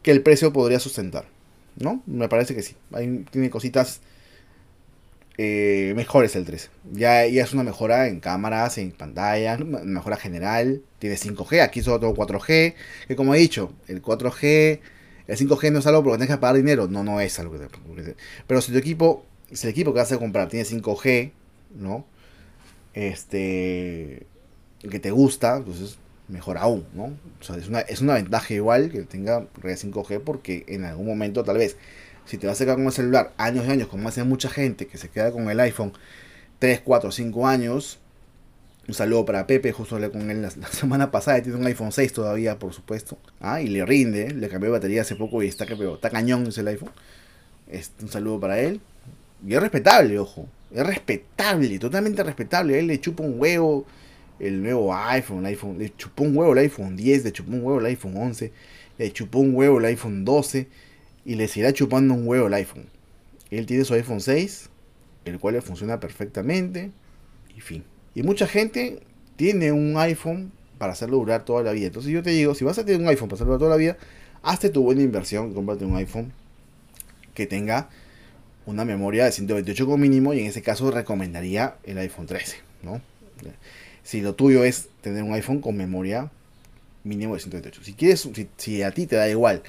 que 0.04 0.12
el 0.12 0.22
precio 0.22 0.54
podría 0.54 0.80
sustentar. 0.80 1.26
¿No? 1.76 2.02
Me 2.06 2.30
parece 2.30 2.56
que 2.56 2.62
sí. 2.62 2.76
Hay, 2.94 3.26
tiene 3.30 3.50
cositas 3.50 4.00
eh, 5.38 5.92
mejores 5.98 6.34
el 6.38 6.46
13. 6.46 6.70
Ya, 6.94 7.26
es 7.26 7.52
una 7.52 7.64
mejora 7.64 8.08
en 8.08 8.22
cámaras, 8.22 8.78
en 8.78 8.94
pantalla, 8.94 9.58
mejora 9.58 10.16
general. 10.16 10.82
Tiene 11.00 11.18
5G, 11.18 11.60
aquí 11.60 11.82
solo 11.82 12.00
tengo 12.00 12.16
4G. 12.16 12.74
Que 13.10 13.16
como 13.18 13.36
he 13.36 13.40
dicho, 13.40 13.74
el 13.90 14.02
4G, 14.02 14.80
el 15.28 15.38
5G 15.38 15.72
no 15.72 15.80
es 15.80 15.88
algo 15.88 16.04
porque 16.04 16.20
tengas 16.20 16.38
que 16.38 16.42
pagar 16.42 16.58
dinero. 16.58 16.88
No, 16.88 17.04
no 17.04 17.22
es 17.22 17.40
algo 17.40 17.58
que 17.58 18.16
Pero 18.48 18.62
si 18.62 18.72
tu 18.72 18.78
equipo, 18.78 19.26
si 19.52 19.68
el 19.68 19.72
equipo 19.72 19.94
que 19.94 20.00
vas 20.00 20.12
a 20.12 20.18
comprar 20.18 20.50
tiene 20.50 20.66
5G, 20.66 21.32
¿no? 21.76 22.06
Este. 22.94 24.28
que 24.90 25.00
te 25.00 25.12
gusta, 25.12 25.58
entonces 25.58 25.98
mejor 26.28 26.58
aún, 26.58 26.86
¿no? 26.94 27.06
O 27.40 27.44
sea, 27.44 27.58
es 27.58 27.68
una, 27.68 27.82
es 27.82 28.02
una 28.02 28.16
ventaja 28.16 28.54
igual 28.54 28.92
que 28.92 29.02
tenga 29.04 29.48
red 29.62 29.78
5G 29.78 30.22
porque 30.22 30.64
en 30.68 30.86
algún 30.86 31.06
momento 31.06 31.44
tal 31.44 31.58
vez 31.58 31.78
si 32.26 32.38
te 32.38 32.48
vas 32.48 32.60
a 32.60 32.64
quedar 32.64 32.78
con 32.78 32.86
el 32.86 32.92
celular 32.92 33.34
años 33.38 33.66
y 33.68 33.72
años, 33.72 33.88
como 33.88 34.08
hace 34.08 34.24
mucha 34.24 34.50
gente 34.50 34.88
que 34.88 34.98
se 34.98 35.10
queda 35.10 35.32
con 35.32 35.50
el 35.50 35.60
iPhone 35.60 35.94
3, 36.60 36.82
4, 36.84 37.12
5 37.12 37.48
años, 37.48 38.00
un 38.88 38.94
saludo 38.94 39.24
para 39.26 39.48
Pepe, 39.48 39.72
justo 39.72 39.96
hablé 39.96 40.12
con 40.12 40.30
él 40.30 40.42
la, 40.42 40.50
semana 40.72 41.10
pasada, 41.12 41.42
tiene 41.42 41.58
un 41.58 41.66
iPhone 41.66 41.92
6 41.92 42.14
todavía, 42.14 42.60
por 42.60 42.74
supuesto. 42.74 43.18
Ah, 43.40 43.62
y 43.62 43.68
le 43.68 43.86
rinde, 43.86 44.34
le 44.34 44.50
cambié 44.50 44.68
de 44.68 44.74
batería 44.74 45.02
hace 45.02 45.16
poco 45.16 45.42
y 45.42 45.48
está, 45.48 45.66
está 45.66 46.10
cañón 46.10 46.48
ese 46.48 46.62
el 46.62 46.68
iPhone. 46.68 46.92
Este, 47.68 48.04
un 48.04 48.12
saludo 48.12 48.40
para 48.40 48.60
él. 48.60 48.82
Y 49.46 49.54
es 49.54 49.62
respetable, 49.62 50.20
ojo. 50.20 50.48
Es 50.74 50.86
respetable, 50.86 51.80
totalmente 51.80 52.24
respetable. 52.24 52.76
A 52.76 52.80
él 52.80 52.88
le 52.88 53.00
chupa 53.00 53.24
un 53.24 53.40
huevo 53.40 53.86
el 54.40 54.62
nuevo 54.62 54.94
iPhone, 54.94 55.40
el 55.40 55.46
iPhone, 55.48 55.78
le 55.78 55.96
chupó 55.96 56.24
un 56.24 56.36
huevo 56.36 56.54
el 56.54 56.60
iPhone 56.60 56.96
10, 56.96 57.24
le 57.24 57.32
chupó 57.32 57.52
un 57.52 57.64
huevo 57.64 57.80
el 57.80 57.86
iPhone 57.86 58.18
11, 58.18 58.52
le 58.98 59.12
chupó 59.14 59.40
un 59.40 59.56
huevo 59.56 59.80
el 59.80 59.86
iPhone 59.86 60.26
12 60.26 60.68
y 61.26 61.36
le 61.36 61.48
seguirá 61.48 61.72
chupando 61.72 62.14
un 62.14 62.28
huevo 62.28 62.48
el 62.48 62.54
iPhone. 62.54 62.88
Él 63.52 63.66
tiene 63.66 63.86
su 63.86 63.94
iPhone 63.94 64.20
6, 64.20 64.70
el 65.26 65.40
cual 65.40 65.56
le 65.56 65.62
funciona 65.62 66.00
perfectamente 66.00 66.92
y 67.56 67.62
fin. 67.62 67.84
Y 68.16 68.24
mucha 68.24 68.48
gente 68.48 69.02
tiene 69.36 69.72
un 69.72 69.98
iPhone 69.98 70.52
para 70.78 70.94
hacerlo 70.94 71.18
durar 71.18 71.46
toda 71.46 71.64
la 71.64 71.72
vida. 71.72 71.88
Entonces 71.88 72.12
yo 72.12 72.22
te 72.24 72.32
digo, 72.32 72.56
si 72.56 72.64
vas 72.64 72.78
a 72.78 72.86
tener 72.86 73.02
un 73.02 73.08
iPhone 73.08 73.30
para 73.30 73.36
hacerlo 73.36 73.54
durar 73.54 73.60
toda 73.60 73.72
la 73.72 73.78
vida, 73.78 73.98
hazte 74.42 74.70
tu 74.70 74.84
buena 74.84 75.02
inversión, 75.02 75.54
cómprate 75.54 75.86
un 75.86 75.96
iPhone 75.96 76.34
que 77.34 77.48
tenga 77.48 77.90
una 78.66 78.86
memoria 78.86 79.26
de 79.26 79.32
128 79.32 79.86
como 79.86 79.98
mínimo 79.98 80.34
y 80.34 80.40
en 80.40 80.48
ese 80.48 80.62
caso 80.62 80.90
recomendaría 80.92 81.76
el 81.84 81.98
iPhone 81.98 82.28
13, 82.28 82.58
¿no? 82.84 83.02
Si 84.04 84.22
lo 84.22 84.36
tuyo 84.36 84.64
es 84.64 84.90
tener 85.02 85.24
un 85.24 85.34
iPhone 85.34 85.60
con 85.60 85.76
memoria 85.76 86.30
mínimo 87.04 87.34
de 87.34 87.42
128. 87.42 87.84
Si 87.84 87.94
quieres, 87.94 88.30
si, 88.58 88.82
a 88.84 88.92
ti 88.92 89.08
te 89.08 89.16
da 89.16 89.30
igual 89.30 89.64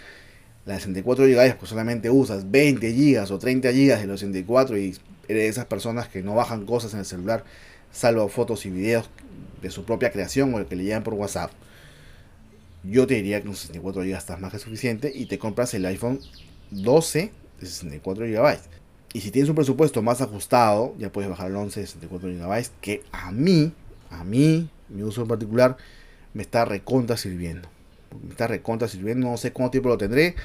la 0.66 0.76
64 0.76 1.26
GB, 1.26 1.56
pues 1.56 1.68
solamente 1.68 2.10
usas 2.10 2.50
20 2.50 2.92
GB 2.92 3.30
o 3.30 3.38
30 3.38 3.70
GB 3.70 3.98
de 3.98 4.06
los 4.06 4.20
64 4.20 4.78
y 4.78 4.96
eres 5.28 5.42
de 5.42 5.48
esas 5.48 5.66
personas 5.66 6.08
que 6.08 6.22
no 6.22 6.34
bajan 6.34 6.66
cosas 6.66 6.94
en 6.94 7.00
el 7.00 7.04
celular, 7.04 7.44
salvo 7.94 8.28
fotos 8.28 8.66
y 8.66 8.70
videos 8.70 9.08
de 9.62 9.70
su 9.70 9.84
propia 9.84 10.12
creación 10.12 10.52
o 10.52 10.58
el 10.58 10.66
que 10.66 10.76
le 10.76 10.84
llegan 10.84 11.02
por 11.02 11.14
WhatsApp. 11.14 11.50
Yo 12.82 13.06
te 13.06 13.14
diría 13.14 13.40
que 13.40 13.46
con 13.46 13.56
64 13.56 14.02
GB 14.02 14.12
estás 14.14 14.38
más 14.38 14.52
que 14.52 14.58
suficiente 14.58 15.10
y 15.14 15.24
te 15.24 15.38
compras 15.38 15.72
el 15.72 15.86
iPhone 15.86 16.20
12 16.70 17.32
de 17.60 17.66
64 17.66 18.26
GB. 18.26 18.58
Y 19.14 19.20
si 19.22 19.30
tienes 19.30 19.48
un 19.48 19.54
presupuesto 19.54 20.02
más 20.02 20.20
ajustado, 20.20 20.94
ya 20.98 21.10
puedes 21.10 21.30
bajar 21.30 21.48
el 21.50 21.56
11 21.56 21.80
de 21.80 21.86
64 21.86 22.28
GB, 22.28 22.66
que 22.82 23.02
a 23.12 23.32
mí 23.32 23.72
a 24.14 24.24
mí, 24.24 24.68
mi 24.88 25.02
uso 25.02 25.22
en 25.22 25.28
particular, 25.28 25.76
me 26.32 26.42
está 26.42 26.64
recontra 26.64 27.16
sirviendo. 27.16 27.68
Me 28.22 28.30
está 28.30 28.46
recontra 28.46 28.88
sirviendo. 28.88 29.28
No 29.28 29.36
sé 29.36 29.52
cuánto 29.52 29.72
tiempo 29.72 29.88
lo 29.88 29.98
tendré. 29.98 30.36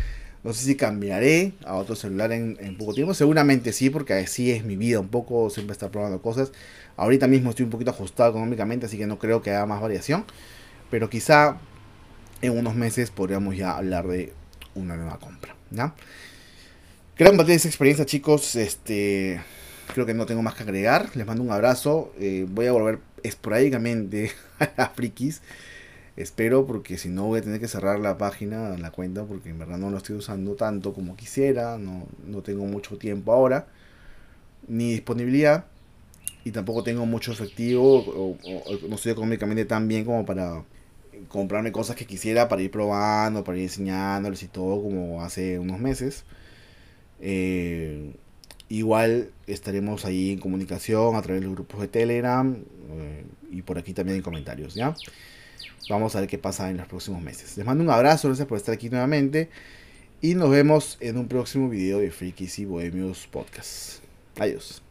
No 0.44 0.54
sé 0.54 0.64
si 0.66 0.76
cambiaré 0.76 1.54
a 1.66 1.76
otro 1.76 1.96
celular 1.96 2.32
en, 2.32 2.78
poco 2.78 2.94
tiempo. 2.94 3.14
Seguramente 3.14 3.74
sí, 3.74 3.90
porque 3.90 4.14
así 4.14 4.52
es 4.52 4.64
mi 4.64 4.78
vida 4.78 5.00
un 5.00 5.10
poco. 5.10 5.50
Siempre 5.50 5.74
estar 5.74 5.92
probando 5.92 6.22
cosas. 6.22 6.52
Ahorita 6.96 7.28
mismo 7.28 7.50
estoy 7.50 7.66
un 7.66 7.70
poquito 7.70 7.92
ajustado 7.92 8.32
económicamente, 8.32 8.86
así 8.86 8.98
que 8.98 9.08
no 9.08 9.20
creo 9.20 9.42
que 9.42 9.52
haya 9.52 9.66
más 9.66 9.82
variación. 9.82 10.26
Pero 10.90 11.10
quizá 11.10 11.58
en 12.42 12.58
unos 12.58 12.76
meses 12.76 13.12
podríamos 13.12 13.58
ya 13.58 13.76
hablar 13.78 14.08
de 14.08 14.34
una 14.76 14.96
nueva 14.96 15.20
compra. 15.20 15.56
¿ya? 15.72 15.94
Quiero 17.16 17.32
compartir 17.32 17.56
esa 17.56 17.68
experiencia, 17.68 18.06
chicos. 18.06 18.56
Este, 18.56 19.42
creo 19.94 20.06
que 20.06 20.14
no 20.14 20.26
tengo 20.26 20.42
más 20.42 20.56
que 20.56 20.64
agregar. 20.64 21.10
Les 21.16 21.28
mando 21.28 21.44
un 21.44 21.52
abrazo. 21.52 22.14
Eh, 22.18 22.46
voy 22.48 22.68
a 22.68 22.72
volver 22.72 23.00
esporádicamente 23.24 24.32
a 24.78 24.88
frikis. 24.88 25.42
Espero 26.20 26.68
porque 26.68 26.98
si 26.98 27.10
no 27.10 27.26
voy 27.28 27.40
a 27.40 27.44
tener 27.44 27.60
que 27.62 27.68
cerrar 27.70 28.00
la 28.00 28.18
página, 28.18 28.78
la 28.78 28.92
cuenta, 28.92 29.26
porque 29.26 29.50
en 29.50 29.60
verdad 29.60 29.78
no 29.80 29.90
lo 29.90 29.98
estoy 29.98 30.18
usando 30.18 30.56
tanto 30.56 30.94
como 30.94 31.16
quisiera. 31.16 31.78
No, 31.80 32.08
no 32.28 32.42
tengo 32.44 32.66
mucho 32.66 32.98
tiempo 32.98 33.34
ahora. 33.34 33.68
Ni 34.68 34.92
disponibilidad. 34.92 35.66
Y 36.46 36.52
tampoco 36.52 36.84
tengo 36.84 37.06
mucho 37.06 37.32
efectivo. 37.34 38.38
No 38.90 38.96
estoy 38.96 39.14
económicamente 39.14 39.66
tan 39.66 39.88
bien 39.88 40.06
como 40.06 40.26
para 40.26 40.64
comprarme 41.30 41.72
cosas 41.72 41.96
que 41.96 42.06
quisiera 42.08 42.50
para 42.50 42.62
ir 42.64 42.72
probando, 42.72 43.44
para 43.44 43.58
ir 43.58 43.66
enseñándoles 43.66 44.44
y 44.44 44.48
todo 44.50 44.82
como 44.84 45.24
hace 45.24 45.60
unos 45.60 45.80
meses. 45.80 46.26
Eh, 47.22 48.14
Igual 48.70 49.32
estaremos 49.48 50.06
ahí 50.06 50.32
en 50.32 50.40
comunicación 50.40 51.16
a 51.16 51.22
través 51.24 51.42
de 51.42 51.48
los 51.48 51.56
grupos 51.56 51.82
de 51.82 51.90
Telegram 51.90 52.56
eh, 52.92 53.26
y 53.52 53.64
por 53.64 53.80
aquí 53.80 53.94
también 53.94 54.18
en 54.18 54.24
comentarios, 54.24 54.76
¿ya? 54.76 54.96
Vamos 55.90 56.16
a 56.16 56.20
ver 56.20 56.30
qué 56.30 56.38
pasa 56.38 56.70
en 56.70 56.78
los 56.78 56.88
próximos 56.88 57.22
meses. 57.22 57.58
Les 57.58 57.66
mando 57.66 57.84
un 57.84 57.90
abrazo, 57.90 58.28
gracias 58.28 58.48
por 58.48 58.58
estar 58.58 58.74
aquí 58.74 58.90
nuevamente 58.90 59.50
y 60.22 60.36
nos 60.36 60.50
vemos 60.50 60.98
en 61.00 61.18
un 61.18 61.28
próximo 61.28 61.70
video 61.70 62.00
de 62.00 62.12
Freakies 62.12 62.60
y 62.60 62.66
Bohemios 62.66 63.28
Podcast. 63.28 64.04
Adiós. 64.38 64.82